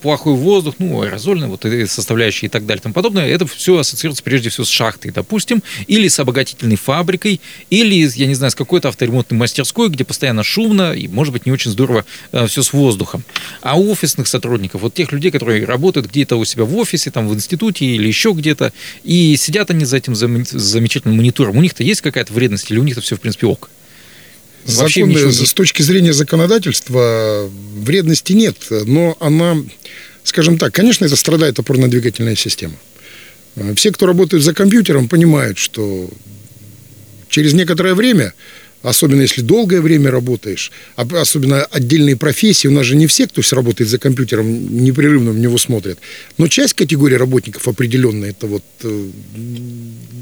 плохой 0.00 0.34
воздух, 0.34 0.76
ну, 0.78 1.02
аэрозольные 1.02 1.48
вот 1.48 1.66
составляющие 1.90 2.46
и 2.46 2.50
так 2.50 2.66
далее 2.66 2.80
и 2.80 2.82
тому 2.84 2.94
подобное, 2.94 3.26
это 3.26 3.46
все 3.46 3.78
ассоциируется 3.78 4.22
прежде 4.22 4.48
всего 4.48 4.64
с 4.64 4.68
шахтой, 4.68 5.10
допустим, 5.10 5.62
или 5.88 6.06
с 6.06 6.20
обогатительной 6.20 6.76
фабрикой, 6.76 7.40
или, 7.68 8.08
я 8.16 8.26
не 8.26 8.34
знаю, 8.34 8.52
с 8.52 8.54
какой-то 8.54 8.88
авторемонтной 8.88 9.38
мастерской, 9.38 9.88
где 9.88 10.04
постоянно 10.04 10.44
шумно 10.44 10.92
и, 10.92 11.08
может 11.08 11.32
быть, 11.32 11.46
не 11.46 11.52
очень 11.52 11.70
здорово 11.70 12.04
а, 12.32 12.46
все 12.46 12.62
с 12.62 12.72
воздухом. 12.72 13.24
А 13.60 13.76
у 13.76 13.90
офисных 13.90 14.28
сотрудников, 14.28 14.82
вот 14.82 14.94
тех 14.94 15.10
людей, 15.12 15.30
которые 15.30 15.64
работают 15.64 16.06
где-то 16.06 16.36
у 16.36 16.44
себя 16.44 16.64
в 16.64 16.76
офисе, 16.76 17.10
там, 17.10 17.28
в 17.28 17.34
институте 17.34 17.84
или 17.86 18.06
еще 18.06 18.32
где-то, 18.32 18.72
и 19.02 19.36
сидят 19.36 19.70
они 19.70 19.84
за 19.84 19.96
этим 19.96 20.14
замечательным 20.14 21.16
монитором, 21.16 21.56
у 21.56 21.60
них-то 21.60 21.82
есть 21.82 22.02
какая-то 22.02 22.32
вредность 22.32 22.70
или 22.70 22.78
у 22.78 22.84
них-то 22.84 23.00
все, 23.00 23.16
в 23.16 23.20
принципе, 23.20 23.46
ок? 23.46 23.70
Закон, 24.66 25.08
ничего... 25.08 25.30
с 25.30 25.54
точки 25.54 25.82
зрения 25.82 26.12
законодательства 26.12 27.48
вредности 27.76 28.32
нет, 28.32 28.56
но 28.70 29.16
она, 29.20 29.56
скажем 30.24 30.58
так, 30.58 30.74
конечно, 30.74 31.04
это 31.04 31.16
страдает 31.16 31.58
опорно-двигательная 31.58 32.36
система. 32.36 32.74
Все, 33.76 33.92
кто 33.92 34.06
работает 34.06 34.42
за 34.42 34.52
компьютером, 34.52 35.08
понимают, 35.08 35.58
что 35.58 36.10
через 37.28 37.54
некоторое 37.54 37.94
время 37.94 38.34
особенно 38.82 39.22
если 39.22 39.42
долгое 39.42 39.80
время 39.80 40.10
работаешь, 40.10 40.70
а 40.96 41.06
особенно 41.20 41.64
отдельные 41.64 42.16
профессии, 42.16 42.68
у 42.68 42.70
нас 42.70 42.86
же 42.86 42.96
не 42.96 43.06
все, 43.06 43.26
кто 43.26 43.42
работает 43.50 43.90
за 43.90 43.98
компьютером, 43.98 44.84
непрерывно 44.84 45.32
в 45.32 45.38
него 45.38 45.58
смотрят, 45.58 45.98
но 46.38 46.48
часть 46.48 46.74
категории 46.74 47.16
работников 47.16 47.66
определенная, 47.68 48.30
это 48.30 48.46
вот 48.46 48.64
э, 48.82 49.06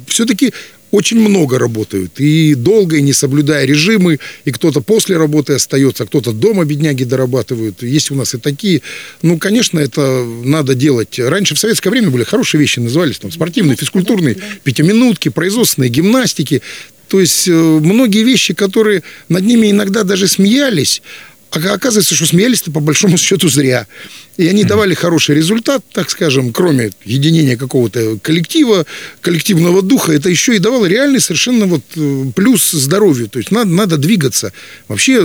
все-таки 0.07 0.53
очень 0.95 1.19
много 1.19 1.59
работают. 1.59 2.21
И 2.21 2.55
долго, 2.55 2.97
и 2.97 3.03
не 3.03 3.13
соблюдая 3.13 3.65
режимы, 3.65 4.21
и 4.45 4.53
кто-то 4.53 4.81
после 4.81 5.17
работы 5.17 5.55
остается, 5.55 6.05
а 6.05 6.07
кто-то 6.07 6.33
дома 6.33 6.65
бедняги 6.65 7.03
дорабатывают. 7.03 7.83
Есть 7.83 8.13
у 8.13 8.15
нас 8.15 8.35
и 8.35 8.39
такие. 8.39 8.81
Ну, 9.21 9.39
конечно, 9.39 9.81
это 9.81 10.25
надо 10.45 10.77
делать. 10.77 11.19
Раньше 11.19 11.57
в 11.57 11.59
советское 11.59 11.91
время 11.91 12.11
были 12.11 12.23
хорошие 12.23 12.61
вещи, 12.61 12.79
назывались 12.79 13.19
там 13.19 13.33
спортивные, 13.33 13.77
физкультурные, 13.77 14.37
пятиминутки, 14.63 15.31
производственные 15.31 15.91
гимнастики. 15.91 16.63
То 17.09 17.19
есть 17.21 17.49
э, 17.49 17.53
многие 17.53 18.23
вещи, 18.23 18.55
которые 18.55 19.03
над 19.29 19.45
ними 19.45 19.73
иногда 19.73 20.05
даже 20.05 20.29
смеялись, 20.29 21.03
а 21.51 21.59
оказывается, 21.73 22.15
что 22.15 22.27
смеялись-то 22.27 22.71
по 22.71 22.81
большому 22.81 23.19
счету 23.19 23.49
зря. 23.49 23.89
И 24.37 24.49
они 24.49 24.65
давали 24.65 24.95
хороший 24.95 25.37
результат, 25.37 25.85
так 25.93 26.11
скажем, 26.11 26.53
кроме 26.53 26.91
единения 27.05 27.57
какого-то 27.57 28.19
коллектива, 28.21 28.85
коллективного 29.21 29.81
духа, 29.81 30.13
это 30.13 30.29
еще 30.29 30.57
и 30.57 30.59
давало 30.59 30.87
реальный 30.87 31.21
совершенно 31.21 31.67
вот 31.67 31.83
э, 31.95 32.25
плюс 32.35 32.73
здоровью. 32.73 33.29
То 33.29 33.39
есть 33.39 33.53
надо, 33.53 33.71
надо 33.71 33.97
двигаться. 33.97 34.53
Вообще 34.89 35.25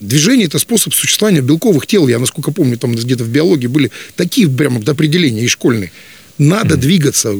движение– 0.00 0.46
это 0.48 0.58
способ 0.58 0.92
существования 0.92 1.40
белковых 1.40 1.86
тел. 1.86 2.08
Я, 2.08 2.18
насколько 2.18 2.50
помню, 2.50 2.76
там 2.78 2.94
где-то 2.94 3.22
в 3.22 3.28
биологии 3.28 3.68
были 3.68 3.92
такие 4.16 4.48
прямо 4.48 4.80
определения 4.84 5.42
и 5.42 5.48
школьные. 5.48 5.92
Надо 6.38 6.74
mm-hmm. 6.74 6.78
двигаться. 6.78 7.34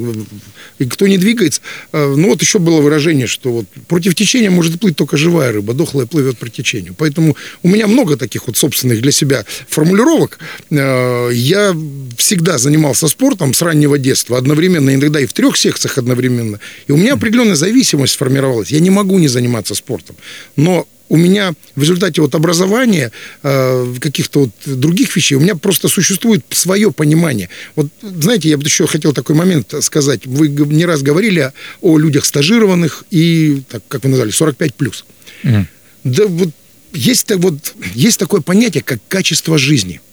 И 0.78 0.84
кто 0.86 1.06
не 1.06 1.18
двигается... 1.18 1.60
Э, 1.92 2.14
ну, 2.16 2.28
вот 2.28 2.42
еще 2.42 2.58
было 2.58 2.80
выражение, 2.80 3.26
что 3.26 3.52
вот 3.52 3.66
против 3.86 4.14
течения 4.14 4.50
может 4.50 4.80
плыть 4.80 4.96
только 4.96 5.16
живая 5.16 5.52
рыба, 5.52 5.74
дохлая 5.74 6.06
плывет 6.06 6.38
по 6.38 6.48
течению. 6.48 6.94
Поэтому 6.98 7.36
у 7.62 7.68
меня 7.68 7.86
много 7.86 8.16
таких 8.16 8.46
вот 8.46 8.56
собственных 8.56 9.00
для 9.00 9.12
себя 9.12 9.44
формулировок. 9.68 10.38
Э, 10.70 11.30
я 11.32 11.76
всегда 12.16 12.58
занимался 12.58 13.08
спортом 13.08 13.54
с 13.54 13.62
раннего 13.62 13.98
детства, 13.98 14.36
одновременно, 14.36 14.94
иногда 14.94 15.20
и 15.20 15.26
в 15.26 15.32
трех 15.32 15.56
секциях 15.56 15.98
одновременно. 15.98 16.58
И 16.88 16.92
у 16.92 16.96
меня 16.96 17.14
определенная 17.14 17.56
зависимость 17.56 18.14
сформировалась. 18.14 18.70
Я 18.70 18.80
не 18.80 18.90
могу 18.90 19.18
не 19.18 19.28
заниматься 19.28 19.74
спортом. 19.74 20.16
Но 20.56 20.86
у 21.08 21.16
меня 21.16 21.54
в 21.74 21.82
результате 21.82 22.20
вот 22.20 22.34
образования, 22.34 23.12
э, 23.42 23.94
каких-то 24.00 24.40
вот 24.40 24.50
других 24.66 25.16
вещей, 25.16 25.36
у 25.36 25.40
меня 25.40 25.54
просто 25.54 25.88
существует 25.88 26.44
свое 26.50 26.92
понимание. 26.92 27.48
Вот, 27.76 27.88
знаете, 28.02 28.48
я 28.48 28.56
бы 28.56 28.64
еще 28.64 28.86
хотел 28.86 29.12
такой 29.12 29.36
момент 29.36 29.74
сказать. 29.80 30.26
Вы 30.26 30.48
не 30.48 30.86
раз 30.86 31.02
говорили 31.02 31.52
о 31.80 31.98
людях 31.98 32.24
стажированных 32.24 33.04
и, 33.10 33.62
так, 33.68 33.82
как 33.88 34.04
вы 34.04 34.10
назвали, 34.10 34.32
45+. 34.32 34.74
плюс. 34.76 35.04
Mm. 35.44 35.64
Да 36.04 36.26
вот 36.26 36.50
есть, 36.92 37.30
вот 37.36 37.74
есть 37.94 38.18
такое 38.18 38.40
понятие, 38.40 38.82
как 38.82 39.00
качество 39.08 39.58
жизни– 39.58 40.00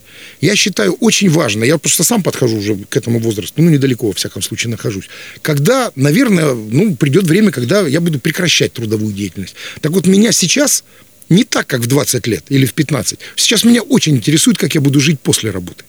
я 0.45 0.55
считаю 0.55 0.93
очень 0.93 1.29
важно, 1.29 1.63
я 1.63 1.77
просто 1.77 2.03
сам 2.03 2.23
подхожу 2.23 2.57
уже 2.57 2.75
к 2.75 2.95
этому 2.95 3.19
возрасту, 3.19 3.61
ну, 3.61 3.69
недалеко, 3.69 4.07
во 4.07 4.13
всяком 4.13 4.41
случае, 4.41 4.71
нахожусь, 4.71 5.09
когда, 5.41 5.91
наверное, 5.95 6.53
ну, 6.53 6.95
придет 6.95 7.23
время, 7.23 7.51
когда 7.51 7.87
я 7.87 8.01
буду 8.01 8.19
прекращать 8.19 8.73
трудовую 8.73 9.13
деятельность. 9.13 9.55
Так 9.81 9.91
вот, 9.91 10.07
меня 10.07 10.31
сейчас 10.31 10.83
не 11.29 11.43
так, 11.43 11.67
как 11.67 11.81
в 11.81 11.87
20 11.87 12.27
лет 12.27 12.43
или 12.49 12.65
в 12.65 12.73
15. 12.73 13.19
Сейчас 13.35 13.63
меня 13.63 13.81
очень 13.81 14.15
интересует, 14.15 14.57
как 14.57 14.75
я 14.75 14.81
буду 14.81 14.99
жить 14.99 15.19
после 15.19 15.51
работы. 15.51 15.83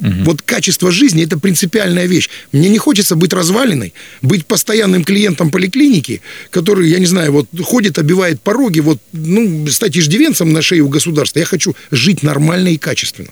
Угу. 0.00 0.24
Вот 0.24 0.42
качество 0.42 0.92
жизни– 0.92 1.24
это 1.24 1.38
принципиальная 1.38 2.06
вещь. 2.06 2.28
Мне 2.52 2.68
не 2.68 2.78
хочется 2.78 3.16
быть 3.16 3.32
развалиной, 3.32 3.92
быть 4.22 4.46
постоянным 4.46 5.02
клиентом 5.04 5.50
поликлиники, 5.50 6.20
который, 6.50 6.88
я 6.88 6.98
не 7.00 7.06
знаю, 7.06 7.32
вот 7.32 7.48
ходит, 7.64 7.98
обивает 7.98 8.40
пороги, 8.40 8.80
вот, 8.80 8.98
ну, 9.12 9.66
стать 9.66 9.96
иждивенцем 9.96 10.52
на 10.52 10.62
шее 10.62 10.82
у 10.82 10.88
государства. 10.88 11.40
Я 11.40 11.46
хочу 11.46 11.74
жить 11.90 12.22
нормально 12.22 12.68
и 12.68 12.76
качественно. 12.76 13.30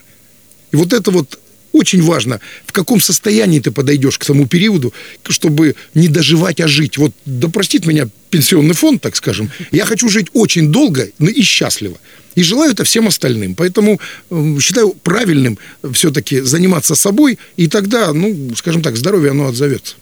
И 0.76 0.78
вот 0.78 0.92
это 0.92 1.10
вот 1.10 1.38
очень 1.72 2.02
важно, 2.02 2.40
в 2.66 2.72
каком 2.72 3.00
состоянии 3.00 3.60
ты 3.60 3.70
подойдешь 3.70 4.18
к 4.18 4.24
тому 4.24 4.46
периоду, 4.46 4.92
чтобы 5.28 5.74
не 5.94 6.08
доживать, 6.08 6.60
а 6.60 6.68
жить. 6.68 6.98
Вот, 6.98 7.12
да 7.24 7.48
простит 7.48 7.86
меня 7.86 8.08
пенсионный 8.30 8.74
фонд, 8.74 9.00
так 9.00 9.16
скажем, 9.16 9.50
я 9.72 9.86
хочу 9.86 10.08
жить 10.08 10.26
очень 10.34 10.70
долго 10.70 11.08
ну, 11.18 11.28
и 11.28 11.42
счастливо. 11.42 11.96
И 12.34 12.42
желаю 12.42 12.72
это 12.72 12.84
всем 12.84 13.06
остальным. 13.06 13.54
Поэтому 13.54 13.98
э, 14.30 14.58
считаю 14.60 14.90
правильным 14.90 15.58
все-таки 15.92 16.40
заниматься 16.40 16.94
собой, 16.94 17.38
и 17.56 17.68
тогда, 17.68 18.12
ну, 18.12 18.54
скажем 18.56 18.82
так, 18.82 18.96
здоровье 18.96 19.30
оно 19.30 19.46
отзовется. 19.48 19.94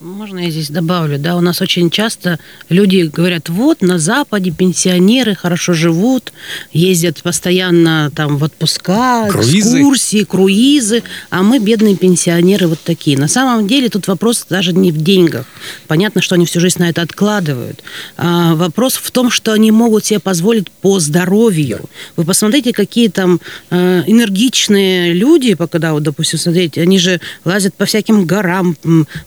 Можно 0.00 0.38
я 0.38 0.50
здесь 0.50 0.70
добавлю, 0.70 1.18
да, 1.18 1.36
у 1.36 1.40
нас 1.40 1.60
очень 1.60 1.90
часто 1.90 2.38
люди 2.70 3.10
говорят, 3.12 3.48
вот 3.50 3.82
на 3.82 3.98
Западе 3.98 4.50
пенсионеры 4.50 5.34
хорошо 5.34 5.74
живут, 5.74 6.32
ездят 6.72 7.22
постоянно 7.22 8.10
там 8.14 8.38
в 8.38 8.44
отпуска, 8.44 9.28
круизы. 9.28 9.78
экскурсии, 9.78 10.24
круизы, 10.24 11.02
а 11.30 11.42
мы 11.42 11.58
бедные 11.58 11.96
пенсионеры 11.96 12.68
вот 12.68 12.78
такие. 12.80 13.18
На 13.18 13.28
самом 13.28 13.66
деле 13.66 13.90
тут 13.90 14.08
вопрос 14.08 14.46
даже 14.48 14.72
не 14.72 14.92
в 14.92 14.96
деньгах. 14.98 15.44
Понятно, 15.88 16.22
что 16.22 16.36
они 16.36 16.46
всю 16.46 16.60
жизнь 16.60 16.78
на 16.78 16.88
это 16.88 17.02
откладывают. 17.02 17.82
А 18.16 18.54
вопрос 18.54 18.94
в 18.94 19.10
том, 19.10 19.30
что 19.30 19.52
они 19.52 19.72
могут 19.72 20.06
себе 20.06 20.20
позволить 20.20 20.70
по 20.70 21.00
здоровью. 21.00 21.80
Вы 22.16 22.24
посмотрите, 22.24 22.72
какие 22.72 23.08
там 23.08 23.40
э, 23.70 24.04
энергичные 24.06 25.12
люди, 25.12 25.54
когда, 25.54 25.92
вот, 25.92 26.02
допустим, 26.02 26.38
смотреть, 26.38 26.78
они 26.78 26.98
же 26.98 27.20
лазят 27.44 27.74
по 27.74 27.84
всяким 27.84 28.24
горам, 28.24 28.76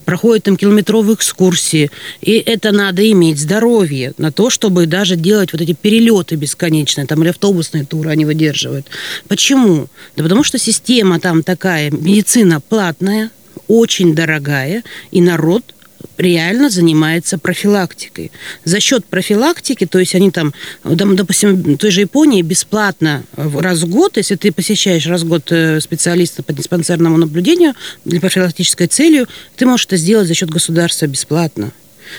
проходят 0.06 0.48
им 0.48 0.55
8-километровой 0.56 1.16
экскурсии. 1.16 1.92
И 2.22 2.34
это 2.34 2.72
надо 2.72 3.10
иметь 3.12 3.40
здоровье 3.40 4.14
на 4.18 4.32
то, 4.32 4.50
чтобы 4.50 4.86
даже 4.86 5.16
делать 5.16 5.54
вот 5.54 5.62
эти 5.62 5.74
перелеты 5.74 6.36
бесконечные, 6.36 7.06
там, 7.06 7.22
или 7.22 7.30
автобусные 7.30 7.86
туры 7.86 8.10
они 8.10 8.26
выдерживают. 8.26 8.88
Почему? 9.28 9.88
Да 10.16 10.24
потому 10.24 10.44
что 10.44 10.58
система 10.58 11.20
там 11.20 11.44
такая, 11.44 11.92
медицина 11.92 12.62
платная, 12.62 13.32
очень 13.68 14.16
дорогая, 14.16 14.84
и 15.12 15.22
народ 15.22 15.75
реально 16.18 16.70
занимается 16.70 17.38
профилактикой. 17.38 18.32
За 18.64 18.80
счет 18.80 19.06
профилактики, 19.06 19.86
то 19.86 20.00
есть 20.00 20.16
они 20.16 20.32
там, 20.32 20.54
допустим, 20.84 21.78
той 21.78 21.92
же 21.92 22.02
Японии 22.02 22.42
бесплатно 22.42 23.24
раз 23.36 23.82
в 23.82 23.90
год, 23.90 24.18
если 24.18 24.36
ты 24.36 24.52
посещаешь 24.52 25.08
раз 25.08 25.24
в 25.24 25.28
год 25.28 25.52
э, 25.52 25.80
специалиста 25.82 26.44
по 26.44 26.54
диспансерному 26.54 27.18
наблюдению 27.18 27.74
для 28.06 28.20
профилактической 28.20 28.88
целью, 28.88 29.28
ты 29.56 29.66
можешь 29.66 29.86
это 29.88 29.98
сделать 29.98 30.28
за 30.28 30.34
счет 30.34 30.50
государства 30.50 31.08
бесплатно. 31.08 31.72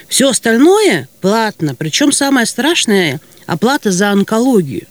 Все 0.09 0.29
остальное 0.29 1.09
платно. 1.21 1.75
Причем 1.75 2.13
самое 2.13 2.47
страшное– 2.47 3.21
оплата 3.47 3.93
за 3.93 4.11
онкологию. 4.11 4.87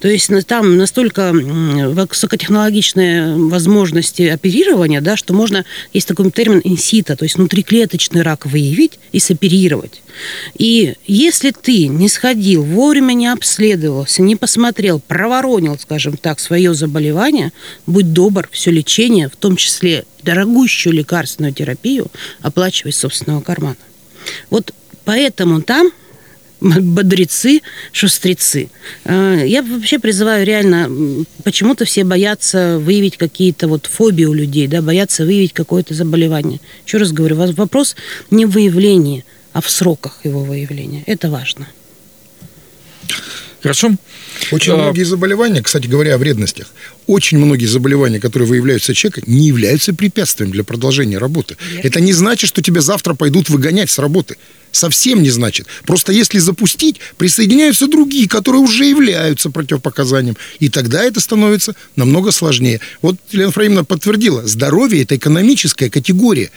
То 0.00 0.08
есть 0.08 0.30
там 0.46 0.76
настолько 0.76 1.32
высокотехнологичные 1.32 3.36
возможности 3.36 4.22
оперирования, 4.22 5.00
да, 5.00 5.16
что 5.16 5.34
можно, 5.34 5.64
есть 5.92 6.08
такой 6.08 6.30
термин 6.30 6.60
инсита, 6.64 7.16
то 7.16 7.24
есть 7.24 7.36
внутриклеточный 7.36 8.22
рак 8.22 8.46
выявить 8.46 8.98
и 9.12 9.18
соперировать. 9.18 10.02
И 10.56 10.94
если 11.06 11.50
ты 11.50 11.88
не 11.88 12.08
сходил, 12.08 12.62
вовремя 12.62 13.14
не 13.14 13.26
обследовался, 13.26 14.22
не 14.22 14.36
посмотрел, 14.36 15.00
проворонил, 15.00 15.78
скажем 15.78 16.16
так, 16.16 16.40
свое 16.40 16.74
заболевание, 16.74 17.52
будь 17.86 18.12
добр, 18.12 18.48
все 18.52 18.70
лечение, 18.70 19.28
в 19.28 19.36
том 19.36 19.56
числе 19.56 20.04
дорогущую 20.22 20.94
лекарственную 20.94 21.52
терапию, 21.52 22.06
оплачивай 22.40 22.90
из 22.90 22.96
собственного 22.96 23.40
кармана. 23.40 23.76
Вот 24.50 24.72
поэтому 25.04 25.62
там 25.62 25.90
бодрецы, 26.64 27.60
шустрецы. 27.92 28.68
Э, 29.04 29.44
Я 29.46 29.62
вообще 29.62 29.98
призываю 29.98 30.46
реально, 30.46 31.24
почему-то 31.42 31.84
все 31.84 32.04
боятся 32.04 32.78
выявить 32.78 33.16
какие-то 33.16 33.68
вот 33.68 33.86
фобии 33.86 34.24
у 34.24 34.32
людей, 34.32 34.66
да, 34.66 34.82
боятся 34.82 35.24
выявить 35.24 35.52
какое-то 35.52 35.94
заболевание. 35.94 36.60
Еще 36.86 36.98
раз 36.98 37.12
говорю, 37.12 37.36
вопрос 37.36 37.96
не 38.30 38.46
в 38.46 38.50
выявлении, 38.50 39.24
а 39.52 39.60
в 39.60 39.70
сроках 39.70 40.20
его 40.24 40.40
выявления. 40.40 41.02
Это 41.06 41.30
важно. 41.30 41.68
Хорошо. 43.64 43.92
Очень 44.50 44.74
А, 44.74 44.76
многие 44.76 45.04
заболевания, 45.04 45.62
кстати 45.62 45.86
говоря, 45.86 46.16
о 46.16 46.18
вредностях, 46.18 46.66
очень 47.06 47.38
многие 47.38 47.64
заболевания, 47.64 48.20
которые 48.20 48.46
выявляются 48.46 48.92
у 48.92 48.94
человека, 48.94 49.22
не 49.26 49.46
являются 49.46 49.94
препятствием 49.94 50.50
для 50.50 50.64
продолжения 50.64 51.16
работы. 51.16 51.56
Это 51.82 51.98
не 51.98 52.12
значит, 52.12 52.46
что 52.50 52.60
тебя 52.60 52.82
завтра 52.82 53.14
пойдут 53.14 53.48
выгонять 53.48 53.88
с 53.88 53.98
работы. 53.98 54.36
Совсем 54.70 55.22
не 55.22 55.30
значит. 55.30 55.66
Просто 55.86 56.12
если 56.12 56.38
запустить, 56.40 57.00
присоединяются 57.16 57.86
другие, 57.86 58.28
которые 58.28 58.60
уже 58.60 58.84
являются 58.84 59.48
противопоказанием. 59.48 60.36
И 60.60 60.68
тогда 60.68 61.02
это 61.02 61.20
становится 61.20 61.74
намного 61.96 62.32
сложнее. 62.32 62.82
Вот 63.00 63.16
Елена 63.30 63.50
Фраимовна 63.50 63.84
подтвердила, 63.84 64.46
здоровье– 64.46 65.02
это 65.04 65.16
экономическая 65.16 65.88
категория. 65.88 66.50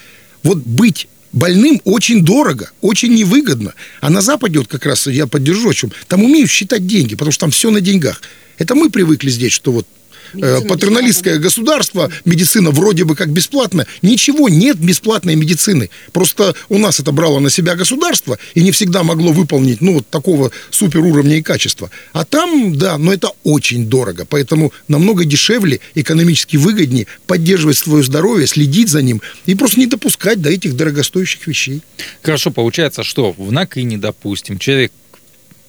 Вот 0.43 0.58
быть 0.58 1.08
больным 1.38 1.82
очень 1.86 2.23
дорого, 2.23 2.71
очень 2.82 3.13
невыгодно. 3.13 3.73
А 4.02 4.10
на 4.10 4.21
Западе, 4.21 4.60
вот 4.60 4.67
как 4.67 4.86
раз 4.86 5.08
я 5.08 5.28
поддержу, 5.28 5.69
о 5.69 5.73
чем, 5.73 5.91
там 6.08 6.23
умеют 6.23 6.50
считать 6.50 6.86
деньги, 6.86 7.15
потому 7.15 7.32
что 7.32 7.41
там 7.41 7.52
все 7.52 7.69
на 7.69 7.80
деньгах. 7.80 8.21
Это 8.58 8.76
мы 8.76 8.89
привыкли 8.89 9.30
здесь, 9.30 9.54
что 9.54 9.71
вот 9.71 9.88
патерналистское 10.34 11.38
государство, 11.38 12.12
медицина 12.26 12.72
вроде 12.72 13.04
бы 13.04 13.16
как 13.16 13.30
бесплатная. 13.30 13.88
Ничего, 14.02 14.50
нет 14.50 14.78
бесплатной 14.78 15.36
медицины. 15.36 15.90
Просто 16.12 16.56
у 16.70 16.78
нас 16.78 17.00
это 17.00 17.12
брало 17.12 17.40
на 17.40 17.50
себя 17.50 17.76
государство 17.76 18.38
и 18.54 18.62
не 18.62 18.72
всегда 18.72 19.04
могло 19.04 19.32
выполнить, 19.32 19.82
ну, 19.82 19.96
вот 19.96 20.10
такого 20.10 20.52
супер 20.70 21.00
уровня 21.00 21.38
и 21.38 21.42
качества. 21.42 21.90
А 22.13 22.26
там, 22.26 22.78
да, 22.78 22.98
но 22.98 23.13
это 23.13 23.32
очень 23.44 23.88
дорого. 23.88 24.26
Поэтому 24.26 24.74
намного 24.88 25.26
дешевле, 25.26 25.80
экономически 25.96 26.58
выгоднее 26.58 27.08
поддерживать 27.26 27.78
свое 27.78 28.04
здоровье, 28.04 28.48
следить 28.48 28.90
за 28.90 29.02
ним 29.02 29.22
и 29.46 29.56
просто 29.56 29.80
не 29.80 29.86
допускать 29.86 30.42
до 30.42 30.50
этих 30.50 30.76
дорогостоящих 30.76 31.48
вещей. 31.48 31.82
Хорошо, 32.22 32.52
получается, 32.52 33.04
что 33.04 33.34
в 33.38 33.52
НАКИне, 33.52 33.98
допустим, 33.98 34.60
человек, 34.60 34.92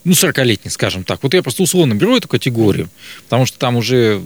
ну, 0.04 0.12
40-летний, 0.12 0.70
скажем 0.70 1.04
так, 1.04 1.22
вот 1.22 1.34
я 1.34 1.42
просто 1.42 1.62
условно 1.62 1.94
беру 1.94 2.16
эту 2.16 2.28
категорию, 2.28 2.88
потому 3.24 3.46
что 3.46 3.58
там 3.58 3.76
уже 3.76 4.22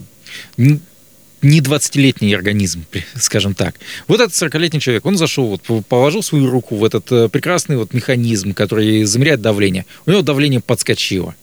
не 0.56 1.60
20-летний 1.60 2.34
организм, 2.34 2.84
скажем 3.16 3.54
так. 3.54 3.74
Вот 4.06 4.20
этот 4.20 4.32
40-летний 4.32 4.80
человек, 4.80 5.04
он 5.06 5.16
зашел, 5.16 5.48
вот, 5.48 5.62
по- 5.62 5.82
положил 5.82 6.22
свою 6.22 6.48
руку 6.48 6.76
в 6.76 6.84
этот 6.84 7.10
э, 7.10 7.28
прекрасный 7.28 7.76
вот 7.76 7.94
механизм, 7.94 8.54
который 8.54 9.04
замеряет 9.04 9.40
давление. 9.40 9.84
У 10.06 10.12
него 10.12 10.22
давление 10.22 10.60
подскочило. 10.60 11.34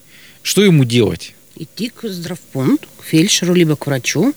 Что 0.41 0.63
ему 0.63 0.85
делать? 0.85 1.33
идти 1.59 1.89
к 1.89 2.07
здравпункту, 2.07 2.87
к 2.99 3.03
фельдшеру, 3.03 3.53
либо 3.53 3.75
к 3.75 3.85
врачу. 3.85 4.33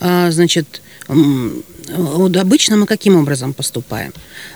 А, 0.00 0.30
значит, 0.30 0.82
вот 1.08 2.36
обычно 2.36 2.76
мы 2.76 2.86
каким 2.86 3.16
образом 3.16 3.52
поступаем? 3.52 4.12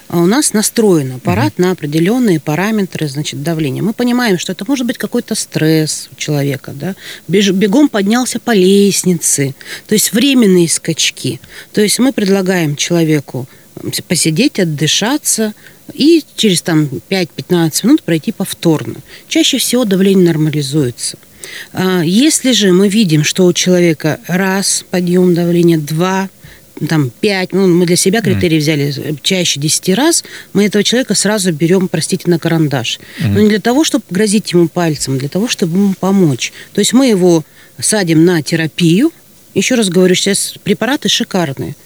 А 0.09 0.19
У 0.21 0.27
нас 0.27 0.53
настроен 0.53 1.17
аппарат 1.17 1.59
на 1.59 1.73
определенные 1.73 2.41
параметры 2.41 3.09
значит, 3.09 3.43
давления. 3.43 3.83
Мы 3.83 3.93
понимаем, 3.93 4.39
что 4.39 4.53
это 4.53 4.65
может 4.67 4.87
быть 4.87 4.99
какой-то 4.99 5.35
стресс 5.35 6.09
у 6.13 6.17
человека. 6.17 6.73
Да? 6.75 6.95
Бегом 7.29 7.89
поднялся 7.89 8.39
по 8.39 8.53
лестнице. 8.55 9.55
То 9.87 9.95
есть 9.95 10.13
временные 10.13 10.69
скачки. 10.69 11.41
То 11.73 11.81
есть 11.81 11.99
мы 11.99 12.13
предлагаем 12.13 12.77
человеку 12.77 13.49
посидеть, 14.07 14.61
отдышаться 14.61 15.53
и 15.93 16.23
через 16.37 16.63
там 16.63 16.89
5-15 17.11 17.87
минут 17.87 18.03
пройти 18.03 18.33
повторно. 18.33 18.97
Чаще 19.29 19.59
всего 19.59 19.85
давление 19.85 20.27
нормализуется. 20.27 21.19
А, 21.73 22.03
Если 22.03 22.53
же 22.53 22.73
мы 22.73 22.89
видим, 22.89 23.25
что 23.25 23.47
у 23.47 23.53
человека 23.53 24.21
раз 24.27 24.85
подъем 24.91 25.35
давления, 25.35 25.79
два, 25.79 26.29
там, 26.89 27.11
пять, 27.21 27.53
ну, 27.53 27.67
мы 27.67 27.87
для 27.87 27.97
себя 27.97 28.21
критерий 28.21 28.59
взяли 28.59 28.93
э, 28.97 29.15
чаще 29.23 29.61
10 29.61 29.91
раз, 29.91 30.25
мы 30.53 30.65
этого 30.67 30.83
человека 30.83 31.15
сразу 31.15 31.53
берем, 31.53 31.89
простите, 31.89 32.29
на 32.29 32.39
карандаш. 32.39 32.99
Но 33.21 33.41
не 33.41 33.49
для 33.49 33.61
того, 33.61 33.85
чтобы 33.85 34.05
грозить 34.11 34.53
ему 34.53 34.69
пальцем, 34.69 35.19
для 35.19 35.29
того, 35.29 35.49
чтобы 35.49 35.79
ему 35.79 35.95
помочь. 35.95 36.53
То 36.73 36.81
есть 36.81 36.93
мы 36.93 37.07
его 37.07 37.45
садим 37.79 38.25
на 38.25 38.43
терапию, 38.43 39.13
еще 39.55 39.77
раз 39.77 39.89
говорю, 39.89 40.15
сейчас 40.17 40.55
препараты 40.65 41.09
шикарные. 41.09 41.77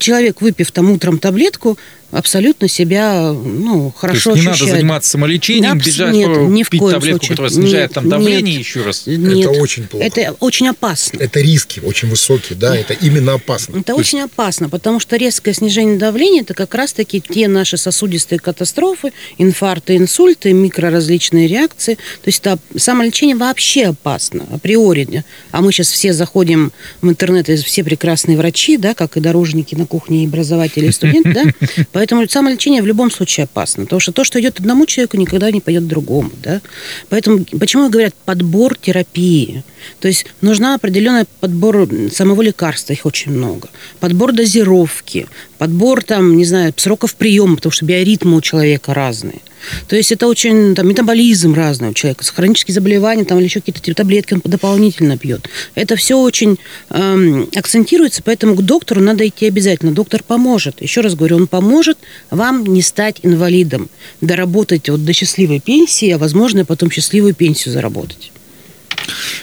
Человек, 0.00 0.40
выпив 0.40 0.70
там 0.72 0.90
утром 0.90 1.18
таблетку, 1.18 1.78
абсолютно 2.10 2.68
себя 2.68 3.32
ну, 3.32 3.92
хорошо 3.96 4.30
То 4.30 4.36
есть 4.36 4.44
не 4.46 4.50
ощущает. 4.52 4.68
надо 4.70 4.80
заниматься 4.80 5.10
самолечением, 5.10 5.72
Абс- 5.72 5.84
бежать, 5.86 6.12
нет, 6.14 6.32
по- 6.32 6.38
ни 6.38 6.62
в 6.62 6.70
пить 6.70 6.80
коем 6.80 6.94
таблетку, 6.94 7.18
случае. 7.26 7.30
которая 7.30 7.50
снижает 7.52 7.92
там 7.92 8.04
Нет, 8.04 8.10
давление 8.10 8.54
нет. 8.54 8.64
еще 8.64 8.82
раз. 8.82 9.02
Нет. 9.06 9.48
очень 9.48 9.84
плохо. 9.88 10.06
Это 10.06 10.36
очень 10.38 10.68
опасно. 10.68 11.18
Это 11.18 11.40
риски 11.40 11.80
очень 11.80 12.08
высокие, 12.08 12.56
да, 12.56 12.76
это 12.76 12.92
именно 12.94 13.34
опасно. 13.34 13.78
Это 13.80 13.94
очень 13.96 14.20
опасно, 14.20 14.68
потому 14.68 15.00
что 15.00 15.16
резкое 15.16 15.54
снижение 15.54 15.98
давления 15.98 16.42
это 16.42 16.54
как 16.54 16.74
раз-таки 16.74 17.20
те 17.20 17.48
наши 17.48 17.76
сосудистые 17.76 18.38
катастрофы, 18.38 19.12
инфаркты, 19.38 19.96
инсульты, 19.96 20.52
микроразличные 20.52 21.48
реакции. 21.48 21.94
То 21.94 22.26
есть 22.28 22.40
это 22.40 22.58
самолечение 22.76 23.34
вообще 23.36 23.86
опасно 23.86 24.46
априори. 24.52 25.24
А 25.50 25.60
мы 25.60 25.72
сейчас 25.72 25.88
все 25.90 26.12
заходим 26.12 26.72
в 27.02 27.08
интернет, 27.08 27.48
и 27.48 27.56
все 27.56 27.82
прекрасные 27.82 28.36
врачи, 28.36 28.76
да, 28.76 28.94
как 28.94 29.16
и 29.16 29.20
дорожники 29.20 29.73
на 29.78 29.86
кухне, 29.86 30.24
и 30.24 30.26
образователи, 30.26 30.86
и 30.86 30.92
студенты, 30.92 31.32
да. 31.32 31.84
Поэтому 31.92 32.28
самолечение 32.28 32.82
в 32.82 32.86
любом 32.86 33.10
случае 33.10 33.44
опасно. 33.44 33.84
Потому 33.84 34.00
что 34.00 34.12
то, 34.12 34.24
что 34.24 34.40
идет 34.40 34.60
одному 34.60 34.86
человеку, 34.86 35.16
никогда 35.16 35.50
не 35.50 35.60
пойдет 35.60 35.86
другому, 35.86 36.30
да. 36.42 36.60
Поэтому 37.08 37.44
почему 37.58 37.88
говорят 37.88 38.14
подбор 38.24 38.76
терапии? 38.76 39.62
То 40.00 40.08
есть 40.08 40.26
нужна 40.40 40.74
определенный 40.74 41.24
подбор 41.40 41.88
самого 42.12 42.42
лекарства, 42.42 42.92
их 42.92 43.06
очень 43.06 43.32
много. 43.32 43.68
Подбор 44.00 44.32
дозировки, 44.32 45.26
подбор 45.58 46.02
там, 46.02 46.36
не 46.36 46.44
знаю, 46.44 46.72
сроков 46.76 47.14
приема, 47.14 47.56
потому 47.56 47.72
что 47.72 47.84
биоритмы 47.84 48.36
у 48.36 48.40
человека 48.40 48.94
разные. 48.94 49.40
То 49.88 49.96
есть 49.96 50.12
это 50.12 50.26
очень 50.26 50.74
там, 50.74 50.88
метаболизм 50.88 51.54
разный 51.54 51.88
у 51.88 51.94
человека, 51.94 52.24
хронические 52.24 52.74
заболевания 52.74 53.24
там, 53.24 53.38
или 53.38 53.46
еще 53.46 53.60
какие-то 53.60 53.94
таблетки 53.94 54.34
он 54.34 54.42
дополнительно 54.44 55.16
пьет. 55.16 55.48
Это 55.74 55.96
все 55.96 56.18
очень 56.18 56.58
эм, 56.90 57.48
акцентируется, 57.54 58.22
поэтому 58.22 58.54
к 58.56 58.62
доктору 58.62 59.00
надо 59.00 59.26
идти 59.26 59.46
обязательно. 59.46 59.92
Доктор 59.92 60.22
поможет. 60.22 60.82
Еще 60.82 61.00
раз 61.00 61.14
говорю, 61.14 61.36
он 61.36 61.46
поможет 61.46 61.98
вам 62.30 62.66
не 62.66 62.82
стать 62.82 63.20
инвалидом, 63.22 63.88
доработать 64.20 64.88
вот 64.88 65.04
до 65.04 65.12
счастливой 65.12 65.60
пенсии, 65.60 66.10
а 66.10 66.18
возможно 66.18 66.64
потом 66.64 66.90
счастливую 66.90 67.34
пенсию 67.34 67.72
заработать. 67.72 68.32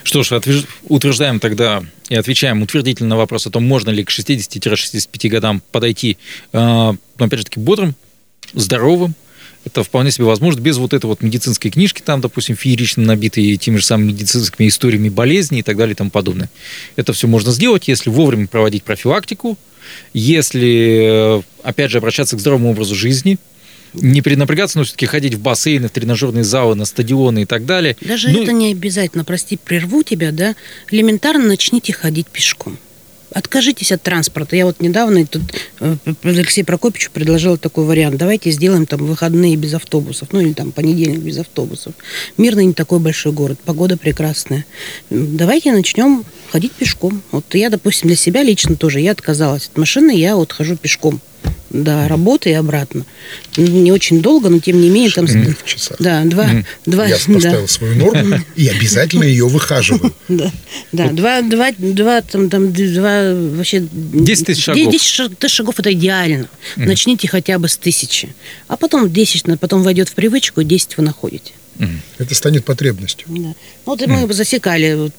Что 0.04 0.24
ж, 0.24 0.40
утверждаем 0.84 1.40
тогда 1.40 1.84
и 2.10 2.16
отвечаем 2.16 2.62
утвердительно 2.62 3.10
на 3.10 3.18
вопрос 3.18 3.48
о 3.48 3.52
том, 3.52 3.64
можно 3.64 3.90
ли 3.90 4.04
к 4.04 4.10
60-65 4.10 5.30
годам 5.30 5.62
подойти, 5.72 6.18
э, 6.54 6.94
опять 7.18 7.40
же 7.40 7.46
таки, 7.46 7.60
бодрым, 7.60 7.96
здоровым, 8.54 9.16
это 9.64 9.84
вполне 9.84 10.10
себе 10.10 10.26
возможно 10.26 10.60
без 10.60 10.78
вот 10.78 10.94
этой 10.94 11.06
вот 11.06 11.22
медицинской 11.22 11.70
книжки, 11.70 12.02
там, 12.02 12.20
допустим, 12.20 12.56
феерично 12.56 13.04
набитой 13.04 13.58
теми 13.58 13.78
же 13.78 13.86
самыми 13.86 14.08
медицинскими 14.08 14.68
историями 14.68 15.10
болезней 15.10 15.60
и 15.60 15.64
так 15.64 15.78
далее 15.78 15.94
и 15.94 15.96
тому 15.96 16.10
подобное. 16.10 16.50
Это 16.96 17.14
все 17.14 17.28
можно 17.28 17.52
сделать, 17.52 17.88
если 17.88 18.10
вовремя 18.10 18.48
проводить 18.48 18.84
профилактику, 18.84 19.58
если, 20.14 21.40
э, 21.40 21.42
опять 21.64 21.92
же, 21.92 22.00
обращаться 22.00 22.36
к 22.36 22.40
здоровому 22.40 22.72
образу 22.72 22.96
жизни– 22.96 23.38
не 23.94 24.22
перенапрягаться, 24.22 24.78
но 24.78 24.84
все-таки 24.84 25.06
ходить 25.06 25.36
в 25.36 25.42
бассейны, 25.42 25.88
в 25.88 25.92
тренажерные 25.92 26.44
залы, 26.44 26.76
на 26.76 26.86
стадионы 26.86 27.44
и 27.44 27.46
так 27.46 27.66
далее. 27.66 27.96
Даже 28.02 28.30
ну, 28.30 28.44
это 28.44 28.52
не 28.52 28.72
обязательно, 28.72 29.24
прости, 29.24 29.58
прерву 29.58 30.04
тебя, 30.04 30.32
да, 30.32 30.56
элементарно 30.90 31.46
начните 31.46 31.94
ходить 31.94 32.28
пешком. 32.28 32.78
Откажитесь 33.34 33.94
от 33.94 34.02
транспорта. 34.02 34.58
Я 34.58 34.66
вот 34.66 34.82
недавно 34.82 35.26
тут 35.26 35.44
э, 35.80 35.96
Алексею 36.24 36.66
Прокопьевичу 36.66 37.12
предложила 37.14 37.58
такой 37.58 37.86
вариант. 37.86 38.18
Давайте 38.18 38.52
сделаем 38.52 38.86
там 38.86 39.06
выходные 39.06 39.56
без 39.56 39.74
автобусов. 39.74 40.30
Ну, 40.34 40.42
или 40.42 40.52
там 40.52 40.74
понедельник 40.74 41.20
без 41.20 41.38
автобусов. 41.38 41.94
Мирный 42.38 42.66
не 42.66 42.74
такой 42.74 43.00
большой 43.00 43.32
город. 43.32 43.58
Погода 43.64 43.96
прекрасная. 43.96 44.66
Давайте 45.10 45.72
начнем 45.72 46.26
ходить 46.52 46.74
пешком. 46.74 47.22
Вот 47.32 47.46
я, 47.56 47.70
допустим, 47.70 48.10
для 48.10 48.18
себя 48.18 48.44
лично 48.44 48.76
тоже, 48.76 49.00
я 49.00 49.12
отказалась 49.12 49.70
от 49.72 49.78
машины, 49.78 50.12
я 50.12 50.36
вот 50.36 50.52
хожу 50.52 50.76
пешком 50.76 51.22
до 51.74 52.08
работы 52.08 52.50
и 52.50 52.54
обратно. 52.54 53.06
Не 53.58 53.92
очень 53.92 54.22
долго, 54.22 54.50
но 54.50 54.60
тем 54.60 54.82
не 54.82 54.90
менее 54.90 55.12
там... 55.12 55.26
В 55.28 55.66
часах. 55.66 55.98
Да, 56.00 56.24
два... 56.26 56.46
Mm. 56.46 56.66
два 56.86 57.06
Я 57.06 57.16
поставил 57.16 57.62
да. 57.62 57.68
свою 57.68 57.96
норму 57.96 58.38
и 58.56 58.68
обязательно 58.68 59.24
ее 59.24 59.48
выхаживаю. 59.48 60.14
Да, 60.28 60.52
да 60.92 61.10
два, 61.12 61.42
два, 61.42 61.72
два, 61.78 62.22
там, 62.22 62.50
там, 62.50 62.72
два, 62.72 63.34
вообще... 63.34 63.86
10 63.92 64.46
тысяч 64.46 64.64
шагов. 64.64 64.92
10 64.92 65.38
тысяч 65.38 65.56
шагов 65.56 65.80
это 65.80 65.92
идеально. 65.94 66.48
Начните 66.76 67.28
хотя 67.28 67.60
бы 67.60 67.68
с 67.68 67.78
тысячи. 67.78 68.30
А 68.68 68.78
потом 68.78 69.12
10, 69.12 69.60
потом 69.60 69.84
войдет 69.84 70.10
в 70.10 70.14
привычку, 70.14 70.62
и 70.62 70.66
10 70.66 70.98
вы 70.98 71.04
находите. 71.04 71.52
Это 72.18 72.36
станет 72.36 72.66
потребностью. 72.66 73.28
Да. 73.30 73.40
Ну, 73.40 73.54
вот 73.86 74.06
мы 74.08 74.32
засекали. 74.34 75.12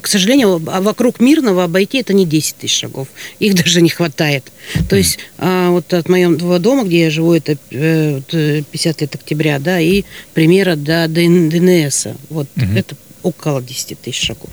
К 0.00 0.06
сожалению, 0.06 0.62
а 0.66 0.80
вокруг 0.80 1.20
Мирного 1.20 1.64
обойти 1.64 1.98
это 1.98 2.12
не 2.12 2.26
10 2.26 2.56
тысяч 2.56 2.78
шагов. 2.78 3.08
Их 3.38 3.54
даже 3.54 3.82
не 3.82 3.88
хватает. 3.88 4.44
То 4.88 4.96
есть 4.96 5.18
а, 5.38 5.70
вот 5.70 5.92
от 5.92 6.08
моего 6.08 6.58
дома, 6.58 6.84
где 6.84 7.04
я 7.04 7.10
живу, 7.10 7.32
это 7.32 7.56
50 7.56 8.32
э, 8.32 8.64
лет 9.00 9.14
октября, 9.14 9.58
да, 9.58 9.80
и 9.80 10.04
примера 10.34 10.76
до 10.76 11.06
ДНС. 11.08 12.08
Вот 12.28 12.48
это 12.74 12.96
около 13.22 13.60
10 13.60 14.00
тысяч 14.00 14.26
шагов. 14.26 14.50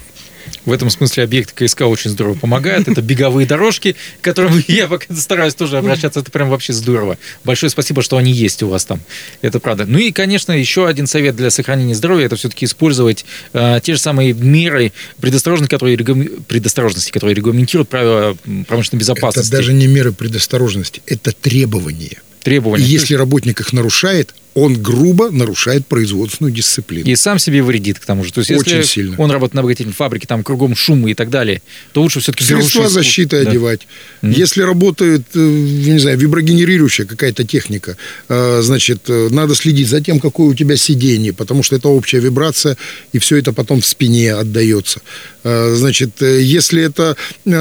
В 0.66 0.72
этом 0.72 0.90
смысле 0.90 1.24
объект 1.24 1.52
КСК 1.52 1.82
очень 1.82 2.10
здорово 2.10 2.36
помогает. 2.36 2.88
Это 2.88 3.02
беговые 3.02 3.46
дорожки, 3.46 3.96
к 4.22 4.24
которым 4.24 4.64
я 4.68 4.88
пока 4.88 5.14
стараюсь 5.16 5.56
тоже 5.56 5.78
обращаться. 5.78 6.22
Это 6.22 6.32
прям 6.32 6.50
вообще 6.50 6.74
здорово. 6.74 7.18
Большое 7.44 7.70
спасибо, 7.70 8.02
что 8.02 8.18
они 8.18 8.32
есть 8.32 8.64
у 8.64 8.70
вас 8.70 8.86
там. 8.86 9.02
Это 9.42 9.60
правда. 9.60 9.86
Ну 9.86 9.98
и, 9.98 10.12
конечно, 10.12 10.52
еще 10.52 10.88
один 10.88 11.08
совет 11.08 11.36
для 11.36 11.50
сохранения 11.50 11.96
здоровья– 11.96 12.26
это 12.28 12.36
все-таки 12.36 12.66
использовать 12.66 13.26
э, 13.54 13.80
те 13.84 13.94
же 13.94 14.00
самые 14.00 14.34
меры 14.34 14.94
предосторожности, 15.20 15.70
которые, 15.70 15.98
предосторожности, 15.98 17.12
которые 17.12 17.36
регламентируют 17.36 17.90
правила 17.90 18.38
промышленной 18.68 19.00
безопасности. 19.00 19.50
Это 19.50 19.58
даже 19.58 19.74
не 19.74 19.88
меры 19.88 20.14
предосторожности, 20.14 21.02
это 21.06 21.32
требования. 21.32 22.22
Требования. 22.42 22.84
И 22.84 22.88
если 22.88 23.16
работник 23.16 23.60
их 23.62 23.74
нарушает, 23.74 24.34
он 24.56 24.82
грубо 24.82 25.32
нарушает 25.32 25.88
производственную 25.88 26.54
дисциплину. 26.54 27.10
И 27.10 27.16
сам 27.16 27.40
себе 27.40 27.64
вредит, 27.64 28.00
к 28.00 28.06
тому 28.06 28.24
же. 28.24 28.32
То 28.32 28.40
есть, 28.40 28.52
Очень 28.52 28.78
если 28.78 28.88
сильно. 28.88 29.16
он 29.18 29.32
работает 29.32 29.56
на 29.56 29.62
обогатительной 29.62 29.96
фабрике, 29.96 30.28
там 30.28 30.44
кругом 30.44 30.76
шумы 30.76 31.12
и 31.12 31.14
так 31.16 31.30
далее, 31.30 31.62
то 31.92 32.02
лучше 32.02 32.20
все-таки... 32.20 32.44
Средства 32.44 32.88
защиты 32.88 33.44
да. 33.44 33.50
одевать. 33.50 33.88
Mm-hmm. 34.22 34.34
Если 34.34 34.62
работает, 34.62 35.24
э, 35.34 35.40
не 35.40 36.00
знаю, 36.00 36.18
виброгенерирующая 36.18 37.06
какая-то 37.06 37.44
техника, 37.46 37.98
э, 38.30 38.62
значит, 38.62 39.04
э, 39.08 39.30
надо 39.32 39.56
следить 39.56 39.88
за 39.88 40.02
тем, 40.02 40.20
какое 40.20 40.48
у 40.48 40.54
тебя 40.54 40.78
сиденье, 40.78 41.34
потому 41.34 41.64
что 41.64 41.76
это 41.76 41.88
общая 41.88 42.20
вибрация, 42.20 42.78
и 43.12 43.20
все 43.20 43.38
это 43.38 43.54
потом 43.54 43.82
в 43.82 43.86
спине 43.86 44.34
отдается. 44.34 45.02
Значит, 45.44 46.22
если 46.22 46.84
это 46.84 47.18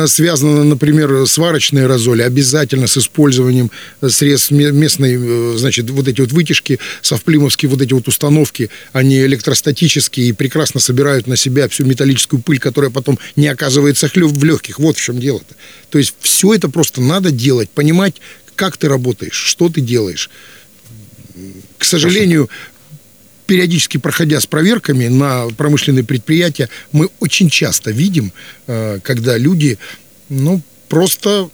связано, 0.07 0.63
например, 0.63 1.27
сварочные 1.27 1.85
аэрозоли, 1.85 2.23
обязательно 2.23 2.87
с 2.87 2.97
использованием 2.97 3.73
средств 4.09 4.53
местной, 4.53 5.59
значит, 5.59 5.91
вот 5.91 6.07
эти 6.07 6.21
вот 6.21 6.31
вытяжки 6.31 6.79
совплимовские 7.03 7.69
вот 7.71 7.81
эти 7.81 7.93
вот 7.93 8.09
установки, 8.09 8.71
они 8.93 9.21
электростатические 9.21 10.29
и 10.29 10.33
прекрасно 10.33 10.81
собирают 10.81 11.27
на 11.27 11.37
себя 11.37 11.69
всю 11.69 11.85
металлическую 11.85 12.43
пыль, 12.43 12.59
которая 12.59 12.91
потом 12.91 13.19
не 13.37 13.49
оказывается 13.49 14.09
в 14.13 14.45
легких. 14.45 14.79
Вот 14.79 14.97
в 14.97 15.01
чем 15.01 15.19
дело-то. 15.19 15.55
То 15.91 15.99
есть 15.99 16.15
все 16.21 16.55
это 16.55 16.69
просто 16.69 17.01
надо 17.01 17.31
делать, 17.31 17.71
понимать, 17.71 18.15
как 18.55 18.77
ты 18.77 18.89
работаешь, 18.89 19.35
что 19.35 19.69
ты 19.69 19.81
делаешь. 19.81 20.31
К 21.79 21.85
сожалению, 21.85 22.49
периодически 23.47 23.99
проходя 23.99 24.41
с 24.41 24.47
проверками 24.47 25.09
на 25.09 25.49
промышленные 25.49 26.05
предприятия, 26.05 26.69
мы 26.93 27.09
очень 27.21 27.51
часто 27.51 27.91
видим, 27.91 28.33
э, 28.67 28.99
когда 29.03 29.37
люди, 29.37 29.79
ну, 30.29 30.63
просто 30.89 31.51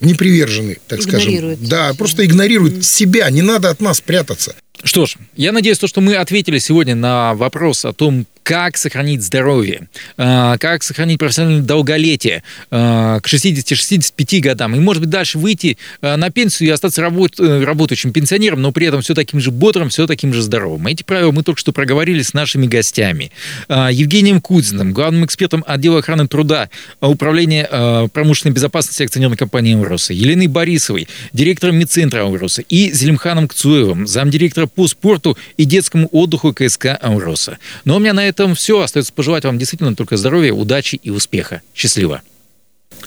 не 0.00 0.14
привержены, 0.14 0.78
так 0.86 1.02
скажем. 1.02 1.56
Да, 1.60 1.94
просто 1.94 2.24
игнорируют 2.24 2.74
mm-hmm. 2.74 2.82
себя. 2.82 3.30
Не 3.30 3.42
надо 3.42 3.70
от 3.70 3.80
нас 3.80 4.00
прятаться. 4.00 4.54
Что 4.86 5.04
ж, 5.04 5.16
я 5.34 5.50
надеюсь, 5.50 5.80
что 5.84 6.00
мы 6.00 6.14
ответили 6.14 6.58
сегодня 6.58 6.94
на 6.94 7.34
вопрос 7.34 7.84
о 7.84 7.92
том, 7.92 8.24
как 8.46 8.76
сохранить 8.76 9.24
здоровье, 9.24 9.88
а, 10.16 10.56
как 10.58 10.84
сохранить 10.84 11.18
профессиональное 11.18 11.64
долголетие 11.64 12.44
а, 12.70 13.18
к 13.18 13.26
60-65 13.26 14.38
годам, 14.38 14.76
и, 14.76 14.78
может 14.78 15.02
быть, 15.02 15.10
дальше 15.10 15.36
выйти 15.36 15.78
а, 16.00 16.16
на 16.16 16.30
пенсию 16.30 16.68
и 16.68 16.70
остаться 16.70 17.02
работ, 17.02 17.40
э, 17.40 17.64
работающим 17.64 18.12
пенсионером, 18.12 18.62
но 18.62 18.70
при 18.70 18.86
этом 18.86 19.02
все 19.02 19.14
таким 19.14 19.40
же 19.40 19.50
бодрым, 19.50 19.88
все 19.88 20.06
таким 20.06 20.32
же 20.32 20.42
здоровым. 20.42 20.86
Эти 20.86 21.02
правила 21.02 21.32
мы 21.32 21.42
только 21.42 21.58
что 21.58 21.72
проговорили 21.72 22.22
с 22.22 22.34
нашими 22.34 22.68
гостями. 22.68 23.32
Евгением 23.68 24.40
Кузиным, 24.40 24.92
главным 24.92 25.24
экспертом 25.24 25.64
отдела 25.66 25.98
охраны 25.98 26.28
труда 26.28 26.70
Управления 27.00 28.08
промышленной 28.12 28.54
безопасности 28.54 29.02
акционерной 29.02 29.36
компании 29.36 29.74
«Ауроса», 29.74 30.12
Еленой 30.12 30.46
Борисовой, 30.46 31.08
директором 31.32 31.78
медцентра 31.78 32.20
«Ауроса», 32.20 32.62
и 32.62 32.92
Зелимханом 32.92 33.48
Кцуевым, 33.48 34.06
замдиректора 34.06 34.66
по 34.66 34.86
спорту 34.86 35.36
и 35.56 35.64
детскому 35.64 36.08
отдыху 36.12 36.52
КСК 36.52 36.96
«Ауроса». 37.00 37.58
Но 37.84 37.96
у 37.96 37.98
меня 37.98 38.12
на 38.12 38.24
это 38.24 38.35
этом 38.36 38.54
все. 38.54 38.80
Остается 38.80 39.12
пожелать 39.12 39.44
вам 39.44 39.58
действительно 39.58 39.94
только 39.94 40.16
здоровья, 40.16 40.52
удачи 40.52 40.96
и 40.96 41.10
успеха. 41.10 41.62
Счастливо. 41.74 42.22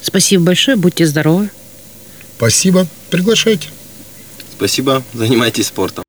Спасибо 0.01 0.45
большое. 0.45 0.77
Будьте 0.77 1.05
здоровы. 1.05 1.49
Спасибо. 2.37 2.87
Приглашайте. 3.09 3.69
Спасибо. 4.55 5.03
Занимайтесь 5.13 5.67
спортом. 5.67 6.03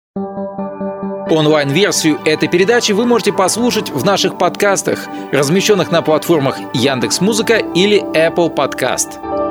Онлайн-версию 1.30 2.20
этой 2.24 2.48
передачи 2.48 2.90
вы 2.90 3.06
можете 3.06 3.32
послушать 3.32 3.90
в 3.90 4.04
наших 4.04 4.36
подкастах, 4.36 5.06
размещенных 5.30 5.92
на 5.92 6.02
платформах 6.02 6.58
Яндекс.Музыка 6.74 7.58
или 7.74 8.02
Apple 8.16 8.52
Podcast. 8.52 9.49